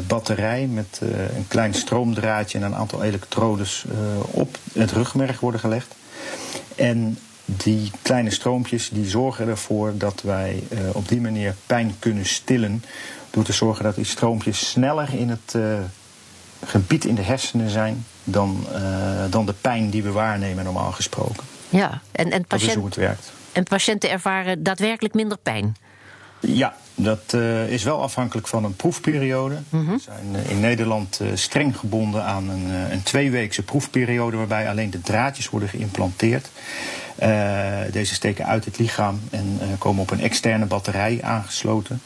batterij 0.07 0.67
met 0.67 1.01
een 1.35 1.47
klein 1.47 1.73
stroomdraadje 1.73 2.57
en 2.57 2.63
een 2.63 2.75
aantal 2.75 3.03
elektrodes 3.03 3.85
op 4.31 4.57
het 4.73 4.91
rugmerg 4.91 5.39
worden 5.39 5.59
gelegd. 5.59 5.95
En 6.75 7.17
die 7.45 7.91
kleine 8.01 8.29
stroompjes 8.29 8.89
die 8.89 9.09
zorgen 9.09 9.47
ervoor 9.47 9.93
dat 9.97 10.21
wij 10.21 10.63
op 10.91 11.07
die 11.07 11.21
manier 11.21 11.55
pijn 11.65 11.95
kunnen 11.99 12.25
stillen. 12.25 12.83
Door 13.29 13.43
te 13.43 13.53
zorgen 13.53 13.83
dat 13.83 13.95
die 13.95 14.05
stroompjes 14.05 14.69
sneller 14.69 15.13
in 15.13 15.29
het 15.29 15.55
gebied 16.65 17.05
in 17.05 17.15
de 17.15 17.21
hersenen 17.21 17.69
zijn 17.69 18.05
dan, 18.23 18.65
eh, 18.73 18.81
dan 19.29 19.45
de 19.45 19.53
pijn 19.53 19.89
die 19.89 20.03
we 20.03 20.11
waarnemen 20.11 20.63
normaal 20.63 20.91
gesproken. 20.91 21.43
Ja, 21.69 22.01
en, 22.11 22.31
en, 22.31 22.45
Dat 22.47 22.61
is 22.61 22.65
hoe 22.65 22.73
patiënt, 22.73 22.85
het 22.85 22.95
werkt. 22.95 23.31
en 23.51 23.63
patiënten 23.63 24.09
ervaren 24.09 24.63
daadwerkelijk 24.63 25.13
minder 25.13 25.37
pijn. 25.37 25.75
Ja, 26.47 26.75
dat 26.95 27.33
eh, 27.33 27.69
is 27.69 27.83
wel 27.83 28.01
afhankelijk 28.01 28.47
van 28.47 28.63
een 28.63 28.75
proefperiode. 28.75 29.55
We 29.69 29.97
zijn 29.99 30.35
eh, 30.35 30.49
in 30.49 30.59
Nederland 30.59 31.21
streng 31.33 31.77
gebonden 31.77 32.23
aan 32.23 32.49
een, 32.49 32.69
eh, 32.69 32.91
een 32.91 33.03
tweeweekse 33.03 33.63
proefperiode... 33.63 34.37
waarbij 34.37 34.69
alleen 34.69 34.89
de 34.89 35.01
draadjes 35.01 35.49
worden 35.49 35.69
geïmplanteerd. 35.69 36.49
Deze 37.91 38.13
steken 38.13 38.45
uit 38.45 38.65
het 38.65 38.77
lichaam 38.77 39.19
en 39.31 39.59
komen 39.77 40.01
op 40.01 40.11
een 40.11 40.21
externe 40.21 40.65
batterij 40.65 41.19
aangesloten. 41.21 42.01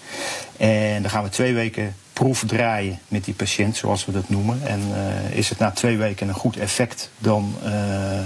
En 0.57 1.01
dan 1.01 1.11
gaan 1.11 1.23
we 1.23 1.29
twee 1.29 1.53
weken 1.53 1.95
proef 2.17 2.43
draaien 2.45 2.99
met 3.07 3.25
die 3.25 3.33
patiënt, 3.33 3.75
zoals 3.75 4.05
we 4.05 4.11
dat 4.11 4.29
noemen. 4.29 4.59
En 4.63 4.81
eh, 4.93 5.37
is 5.37 5.49
het 5.49 5.59
na 5.59 5.71
twee 5.71 5.97
weken 5.97 6.27
een 6.27 6.33
goed 6.33 6.57
effect, 6.57 7.09
dan 7.17 7.55
eh, 7.63 8.19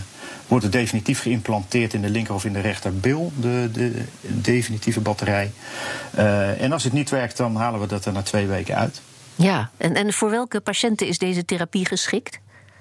wordt 0.48 0.64
het 0.64 0.74
definitief 0.74 1.22
geïmplanteerd 1.22 1.94
in 1.94 2.02
de 2.02 2.10
linker 2.10 2.34
of 2.34 2.46
in 2.46 2.54
de 2.54 2.60
rechterbil, 2.60 3.32
de, 3.40 3.70
de 3.74 4.04
definitieve 4.22 5.00
batterij. 5.00 5.52
Eh, 6.12 6.62
en 6.62 6.72
als 6.72 6.84
het 6.84 6.94
niet 6.94 7.10
werkt, 7.10 7.38
dan 7.38 7.56
halen 7.56 7.80
we 7.80 7.88
dat 7.88 8.06
er 8.06 8.14
na 8.14 8.22
twee 8.22 8.48
weken 8.48 8.76
uit. 8.76 9.02
Ja, 9.36 9.70
en, 9.78 9.96
en 9.96 10.14
voor 10.14 10.30
welke 10.30 10.60
patiënten 10.60 11.08
is 11.08 11.18
deze 11.18 11.46
therapie 11.46 11.86
geschikt? 11.86 12.40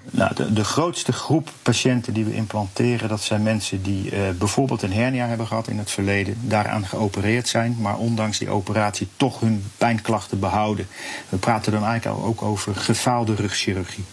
Nou, 0.09 0.53
de, 0.53 0.63
grootste 0.63 1.11
groep 1.13 1.49
patiënten 1.61 2.13
die 2.13 2.25
we 2.25 2.33
implanteren, 2.33 3.09
dat 3.09 3.21
zijn 3.21 3.43
mensen 3.43 3.81
die 3.81 4.11
eh, 4.11 4.29
bijvoorbeeld 4.29 4.81
een 4.81 4.93
hernia 4.93 5.27
hebben 5.27 5.47
gehad 5.47 5.67
in 5.67 5.77
het 5.77 5.91
verleden, 5.91 6.37
daaraan 6.41 6.85
geopereerd 6.85 7.47
zijn, 7.47 7.77
maar 7.79 7.97
ondanks 7.97 8.37
die 8.37 8.49
operatie 8.49 9.07
toch 9.17 9.39
hun 9.39 9.65
pijnklachten 9.77 10.39
behouden. 10.39 10.87
We 11.29 11.37
praten 11.37 11.71
dan 11.71 11.85
eigenlijk 11.85 12.23
ook 12.23 12.41
over 12.41 12.75
gefaalde 12.75 13.35
rugchirurgie. 13.35 14.03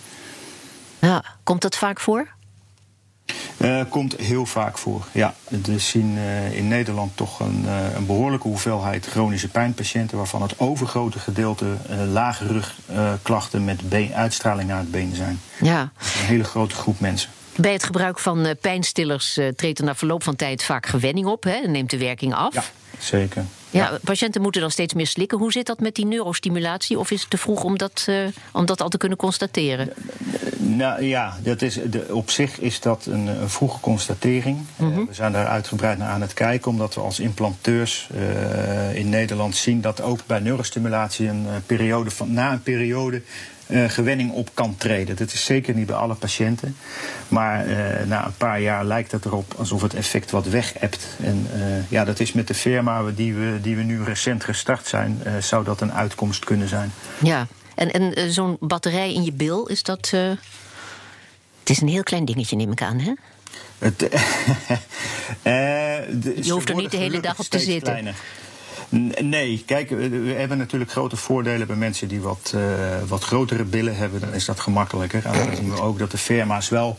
Ja, 0.99 1.25
komt 1.43 1.63
dat 1.63 1.77
vaak 1.77 2.01
voor? 2.01 2.27
Eh, 3.59 3.81
komt 3.89 4.17
heel 4.17 4.47
vaak 4.47 4.79
voor. 4.79 5.07
Ja, 5.13 5.35
we 5.49 5.79
zien 5.79 6.19
eh, 6.19 6.57
in 6.57 6.69
Nederland 6.69 7.17
toch 7.17 7.41
een, 7.41 7.65
eh, 7.67 7.95
een 7.95 8.07
behoorlijke 8.07 8.49
hoeveelheid 8.49 9.07
chronische 9.07 9.49
pijnpatiënten, 9.49 10.17
waarvan 10.17 10.43
het 10.43 10.59
overgrote 10.59 11.19
gedeelte 11.19 11.67
lage 12.11 12.47
rugklachten 12.47 13.65
met 13.65 13.89
been, 13.89 14.15
uitstraling 14.15 14.69
naar 14.69 14.79
het 14.79 14.91
been 14.91 15.15
zijn. 15.15 15.41
Ja. 15.61 15.81
Een 15.81 16.27
hele 16.27 16.45
grote 16.45 16.75
groep 16.75 17.01
mensen. 17.01 17.31
Bij 17.57 17.73
het 17.73 17.85
gebruik 17.85 18.19
van 18.19 18.57
pijnstillers 18.61 19.41
treedt 19.57 19.79
er 19.79 19.85
na 19.85 19.95
verloop 19.95 20.23
van 20.23 20.37
tijd 20.37 20.65
vaak 20.65 20.87
gewenning 20.87 21.27
op 21.27 21.45
hè, 21.45 21.61
neemt 21.67 21.91
de 21.91 21.99
werking 21.99 22.35
af. 22.35 22.55
Ja, 22.55 22.63
zeker. 22.99 23.45
Ja, 23.71 23.99
patiënten 24.05 24.43
moeten 24.43 24.61
dan 24.61 24.71
steeds 24.71 24.95
meer 24.95 25.07
slikken. 25.07 25.39
Hoe 25.39 25.53
zit 25.53 25.67
dat 25.67 25.81
met 25.81 25.95
die 25.95 26.07
neurostimulatie? 26.07 26.99
Of 26.99 27.11
is 27.11 27.21
het 27.21 27.31
te 27.31 27.39
vroeg 27.39 27.63
om 27.65 27.79
dat, 27.79 28.05
eh, 28.07 28.15
om 28.53 28.67
dat 28.67 28.81
al 28.81 28.89
te 28.89 28.99
kunnen 28.99 29.19
constateren? 29.19 29.93
Nou 30.59 31.03
ja, 31.03 31.37
dat 31.43 31.63
is, 31.63 31.79
de, 31.91 32.07
op 32.11 32.31
zich 32.31 32.61
is 32.61 32.81
dat 32.81 33.07
een, 33.07 33.27
een 33.27 33.51
vroege 33.51 33.81
constatering. 33.81 34.59
Eh, 34.77 34.87
we 34.87 35.07
zijn 35.11 35.33
daar 35.33 35.47
uitgebreid 35.47 35.99
naar 35.99 36.09
aan 36.09 36.21
het 36.21 36.35
kijken, 36.35 36.71
omdat 36.71 36.95
we 36.95 37.01
als 37.01 37.21
implanteurs 37.21 38.09
eh, 38.15 38.95
in 38.95 39.09
Nederland 39.09 39.57
zien 39.57 39.81
dat 39.81 40.01
ook 40.01 40.21
bij 40.27 40.39
neurostimulatie 40.39 41.29
een 41.29 41.47
periode 41.67 42.11
van, 42.11 42.33
na 42.33 42.53
een 42.53 42.63
periode 42.63 43.23
eh, 43.69 43.85
gewenning 43.89 44.31
op 44.33 44.51
kan 44.55 44.75
treden. 44.77 45.17
Dat 45.17 45.33
is 45.33 45.45
zeker 45.45 45.75
niet 45.75 45.87
bij 45.87 45.97
alle 45.97 46.15
patiënten. 46.15 46.77
Maar 47.29 47.67
eh, 47.67 48.07
na 48.07 48.27
een 48.27 48.37
paar 48.37 48.61
jaar 48.61 48.85
lijkt 48.85 49.13
het 49.13 49.25
erop 49.25 49.55
alsof 49.59 49.83
het 49.83 49.95
effect 49.95 50.31
wat 50.31 50.47
weg 50.47 50.73
hebt. 50.79 51.07
En 51.23 51.47
eh, 51.55 51.61
ja, 51.91 52.05
dat 52.05 52.21
is 52.21 52.33
met 52.33 52.47
de 52.49 52.55
firma 52.55 53.03
die 53.15 53.35
we, 53.35 53.59
die 53.63 53.77
we 53.77 53.83
nu 53.83 54.03
recent 54.05 54.45
gestart 54.45 54.87
zijn, 54.87 55.23
zou 55.41 55.65
dat 55.65 55.81
een 55.81 55.93
uitkomst 55.93 56.45
kunnen 56.45 56.69
zijn. 56.69 56.93
Ja, 57.23 57.47
en, 57.75 57.91
en 57.91 58.33
zo'n 58.33 58.57
batterij 58.61 59.13
in 59.15 59.25
je 59.25 59.33
bil, 59.33 59.67
is 59.67 59.83
dat. 59.83 60.11
Het 60.11 61.77
is 61.77 61.81
een 61.81 61.89
heel 61.89 62.03
klein 62.03 62.25
dingetje, 62.25 62.57
neem 62.57 62.73
ik 62.73 62.83
aan, 62.83 62.99
hè? 62.99 63.13
Het, 63.79 63.99
de- 66.23 66.39
Je 66.43 66.53
hoeft 66.53 66.69
er 66.69 66.75
niet 66.75 66.91
de 66.91 66.97
hele 66.97 67.21
dag 67.21 67.39
op 67.39 67.45
te 67.45 67.59
zitten. 67.59 67.83
kleiner. 67.83 68.15
Nee, 69.21 69.63
kijk, 69.67 69.91
we 69.91 70.09
we 70.09 70.33
hebben 70.33 70.59
natuurlijk 70.59 70.91
grote 70.91 71.17
voordelen 71.17 71.67
bij 71.67 71.77
mensen 71.77 72.09
die 72.09 72.21
wat, 72.21 72.53
eh, 72.55 72.63
wat 73.09 73.25
grotere 73.25 73.65
billen 73.65 73.97
hebben. 73.97 74.21
Dan 74.21 74.35
is 74.35 74.45
dat 74.45 74.61
gemakkelijker. 74.61 75.27
En 75.27 75.33
dan 75.33 75.57
zien 75.57 75.71
we 75.71 75.81
ook 75.81 75.99
dat 75.99 76.11
de 76.11 76.19
firma's 76.19 76.69
wel 76.69 76.97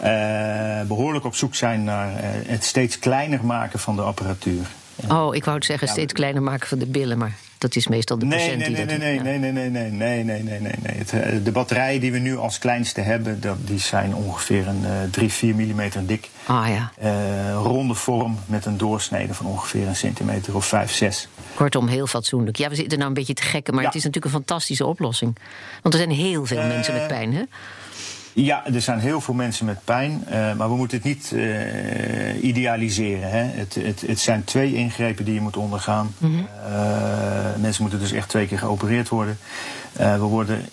eh, 0.00 0.80
behoorlijk 0.86 1.24
op 1.24 1.34
zoek 1.34 1.54
zijn 1.54 1.84
naar 1.84 2.16
eh, 2.16 2.28
het 2.46 2.64
steeds 2.64 2.98
kleiner 2.98 3.44
maken 3.44 3.78
van 3.78 3.96
de 3.96 4.02
apparatuur. 4.02 4.66
Oh, 5.08 5.34
ik 5.34 5.44
wou 5.44 5.56
het 5.56 5.66
zeggen, 5.66 5.88
steeds 5.88 6.12
kleiner 6.12 6.42
maken 6.42 6.68
van 6.68 6.78
de 6.78 6.86
billen, 6.86 7.18
maar 7.18 7.36
dat 7.58 7.76
is 7.76 7.86
meestal 7.88 8.18
de 8.18 8.26
Nee, 8.26 8.38
patiënt 8.38 8.58
nee, 8.58 8.66
die 8.66 8.76
nee, 8.76 8.86
dat 8.86 8.98
nee, 8.98 9.14
doet. 9.14 9.24
nee, 9.24 9.38
nee, 9.38 9.52
nee, 9.52 9.70
nee, 9.70 9.90
nee, 9.90 10.24
nee, 10.24 10.42
nee, 10.42 10.60
nee, 10.60 10.72
nee. 10.82 10.96
Het, 10.96 11.12
eh, 11.12 11.44
de 11.44 11.52
batterijen 11.52 12.00
die 12.00 12.12
we 12.12 12.18
nu 12.18 12.36
als 12.36 12.58
kleinste 12.58 13.00
hebben, 13.00 13.40
dat, 13.40 13.56
die 13.66 13.78
zijn 13.78 14.14
ongeveer 14.14 14.66
een 14.68 14.84
eh 14.84 14.90
3, 15.10 15.28
4 15.32 15.54
millimeter 15.54 16.06
dik. 16.06 16.28
Ah 16.46 16.68
ja, 16.68 16.92
Eh, 16.98 17.52
ronde 17.62 17.94
vorm 17.94 18.38
met 18.46 18.66
een 18.66 18.76
doorsnede 18.76 19.34
van 19.34 19.46
ongeveer 19.46 19.86
een 19.86 19.96
centimeter 19.96 20.54
of 20.56 20.66
5, 20.66 20.92
6. 20.92 21.28
kortom, 21.54 21.86
heel 21.88 22.06
fatsoenlijk. 22.06 22.56
Ja, 22.56 22.68
we 22.68 22.74
zitten 22.74 22.96
nou 22.98 23.10
een 23.10 23.16
beetje 23.16 23.34
te 23.34 23.42
gekken, 23.42 23.72
maar 23.74 23.82
Ja. 23.82 23.88
het 23.88 23.98
is 23.98 24.04
natuurlijk 24.04 24.34
een 24.34 24.40
fantastische 24.40 24.86
oplossing. 24.86 25.36
Want 25.82 25.94
er 25.94 26.00
zijn 26.00 26.12
heel 26.12 26.46
veel 26.46 26.62
mensen 26.66 26.94
met 26.94 27.06
pijn, 27.06 27.34
hè? 27.34 27.42
Ja, 28.44 28.66
er 28.66 28.80
zijn 28.80 28.98
heel 28.98 29.20
veel 29.20 29.34
mensen 29.34 29.66
met 29.66 29.84
pijn, 29.84 30.24
eh, 30.26 30.54
maar 30.54 30.68
we 30.68 30.76
moeten 30.76 30.96
het 30.96 31.06
niet 31.06 31.32
eh, 31.32 32.42
idealiseren. 32.42 33.30
Hè. 33.30 33.42
Het, 33.42 33.74
het, 33.74 34.00
het 34.00 34.20
zijn 34.20 34.44
twee 34.44 34.74
ingrepen 34.74 35.24
die 35.24 35.34
je 35.34 35.40
moet 35.40 35.56
ondergaan. 35.56 36.14
Eh, 36.20 37.60
mensen 37.60 37.82
moeten 37.82 38.00
dus 38.00 38.12
echt 38.12 38.28
twee 38.28 38.46
keer 38.46 38.58
geopereerd 38.58 39.08
worden. 39.08 39.38
We 39.92 40.18
worden 40.18 40.64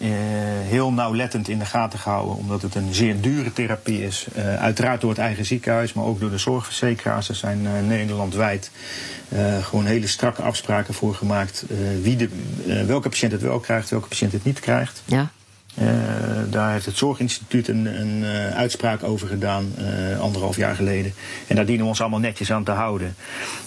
heel 0.67 0.91
nauwlettend 0.91 1.47
in 1.47 1.59
de 1.59 1.65
gaten 1.65 1.99
gehouden, 1.99 2.35
omdat 2.35 2.61
het 2.61 2.75
een 2.75 2.93
zeer 2.93 3.21
dure 3.21 3.53
therapie 3.53 4.03
is. 4.03 4.27
Uiteraard 4.59 5.01
door 5.01 5.09
het 5.09 5.19
eigen 5.19 5.45
ziekenhuis, 5.45 5.93
maar 5.93 6.05
ook 6.05 6.19
door 6.19 6.29
de 6.29 6.37
zorgverzekeraars. 6.37 7.29
Er 7.29 7.35
zijn 7.35 7.87
Nederlandwijd 7.87 8.71
gewoon 9.61 9.85
hele 9.85 10.07
strakke 10.07 10.41
afspraken 10.41 10.93
voor 10.93 11.15
gemaakt. 11.15 11.65
wie 12.01 12.15
de, 12.15 12.29
welke 12.85 13.09
patiënt 13.09 13.31
het 13.31 13.41
wel 13.41 13.59
krijgt, 13.59 13.89
welke 13.89 14.07
patiënt 14.07 14.31
het 14.31 14.43
niet 14.43 14.59
krijgt. 14.59 15.03
Ja. 15.05 15.31
Eh, 15.75 15.87
daar 16.49 16.71
heeft 16.71 16.85
het 16.85 16.97
Zorginstituut 16.97 17.67
een, 17.67 17.85
een 17.85 18.23
eh, 18.23 18.55
uitspraak 18.57 19.03
over 19.03 19.27
gedaan, 19.27 19.73
eh, 19.77 20.19
anderhalf 20.19 20.55
jaar 20.55 20.75
geleden. 20.75 21.13
En 21.47 21.55
daar 21.55 21.65
dienen 21.65 21.83
we 21.83 21.89
ons 21.89 22.01
allemaal 22.01 22.19
netjes 22.19 22.51
aan 22.51 22.63
te 22.63 22.71
houden. 22.71 23.15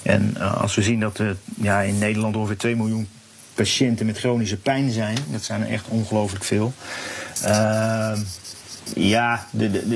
En 0.02 0.36
als 0.36 0.74
we 0.74 0.82
zien 0.82 1.00
dat 1.00 1.18
er 1.18 1.36
ja, 1.56 1.80
in 1.80 1.98
Nederland 1.98 2.36
ongeveer 2.36 2.56
2 2.56 2.76
miljoen 2.76 3.08
patiënten 3.54 4.06
met 4.06 4.18
chronische 4.18 4.56
pijn 4.56 4.90
zijn, 4.90 5.16
dat 5.30 5.42
zijn 5.42 5.60
er 5.60 5.68
echt 5.68 5.84
ongelooflijk 5.88 6.44
veel. 6.44 6.72
Eh, 7.42 8.18
ja, 8.94 9.46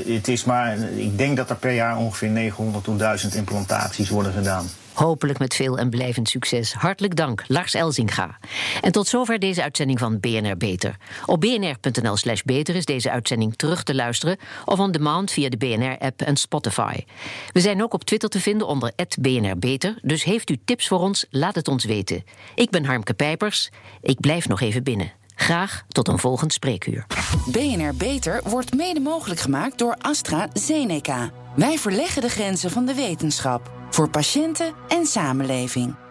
het 0.06 0.28
is 0.28 0.44
maar, 0.44 0.78
ik 0.78 1.18
denk 1.18 1.36
dat 1.36 1.50
er 1.50 1.56
per 1.56 1.72
jaar 1.72 1.96
ongeveer 1.96 2.28
900 2.28 2.84
tot 2.84 2.98
1000 2.98 3.34
implantaties 3.34 4.08
worden 4.08 4.32
gedaan. 4.32 4.66
Hopelijk 4.94 5.38
met 5.38 5.54
veel 5.54 5.78
en 5.78 5.90
blijvend 5.90 6.28
succes. 6.28 6.72
Hartelijk 6.72 7.16
dank, 7.16 7.44
Lars 7.46 7.74
Elzinga. 7.74 8.38
En 8.80 8.92
tot 8.92 9.06
zover 9.06 9.38
deze 9.38 9.62
uitzending 9.62 9.98
van 9.98 10.20
BNR 10.20 10.56
Beter. 10.56 10.96
Op 11.26 11.40
bnr.nl 11.40 12.16
slash 12.16 12.42
beter 12.42 12.74
is 12.74 12.84
deze 12.84 13.10
uitzending 13.10 13.56
terug 13.56 13.82
te 13.82 13.94
luisteren... 13.94 14.36
of 14.64 14.78
on 14.78 14.92
demand 14.92 15.30
via 15.30 15.48
de 15.48 15.56
BNR-app 15.56 16.22
en 16.22 16.36
Spotify. 16.36 17.04
We 17.52 17.60
zijn 17.60 17.82
ook 17.82 17.94
op 17.94 18.04
Twitter 18.04 18.28
te 18.28 18.40
vinden 18.40 18.66
onder 18.66 18.92
BNR 19.20 19.58
Beter... 19.58 19.98
dus 20.02 20.24
heeft 20.24 20.50
u 20.50 20.58
tips 20.64 20.88
voor 20.88 21.00
ons, 21.00 21.26
laat 21.30 21.54
het 21.54 21.68
ons 21.68 21.84
weten. 21.84 22.24
Ik 22.54 22.70
ben 22.70 22.84
Harmke 22.84 23.14
Pijpers. 23.14 23.70
Ik 24.00 24.20
blijf 24.20 24.48
nog 24.48 24.60
even 24.60 24.82
binnen. 24.82 25.12
Graag 25.34 25.84
tot 25.88 26.08
een 26.08 26.18
volgend 26.18 26.52
spreekuur. 26.52 27.06
BNR 27.46 27.94
Beter 27.94 28.40
wordt 28.44 28.74
mede 28.74 29.00
mogelijk 29.00 29.40
gemaakt 29.40 29.78
door 29.78 29.96
AstraZeneca. 29.98 31.30
Wij 31.56 31.78
verleggen 31.78 32.22
de 32.22 32.28
grenzen 32.28 32.70
van 32.70 32.84
de 32.84 32.94
wetenschap. 32.94 33.81
Voor 33.92 34.10
patiënten 34.10 34.74
en 34.88 35.06
samenleving. 35.06 36.01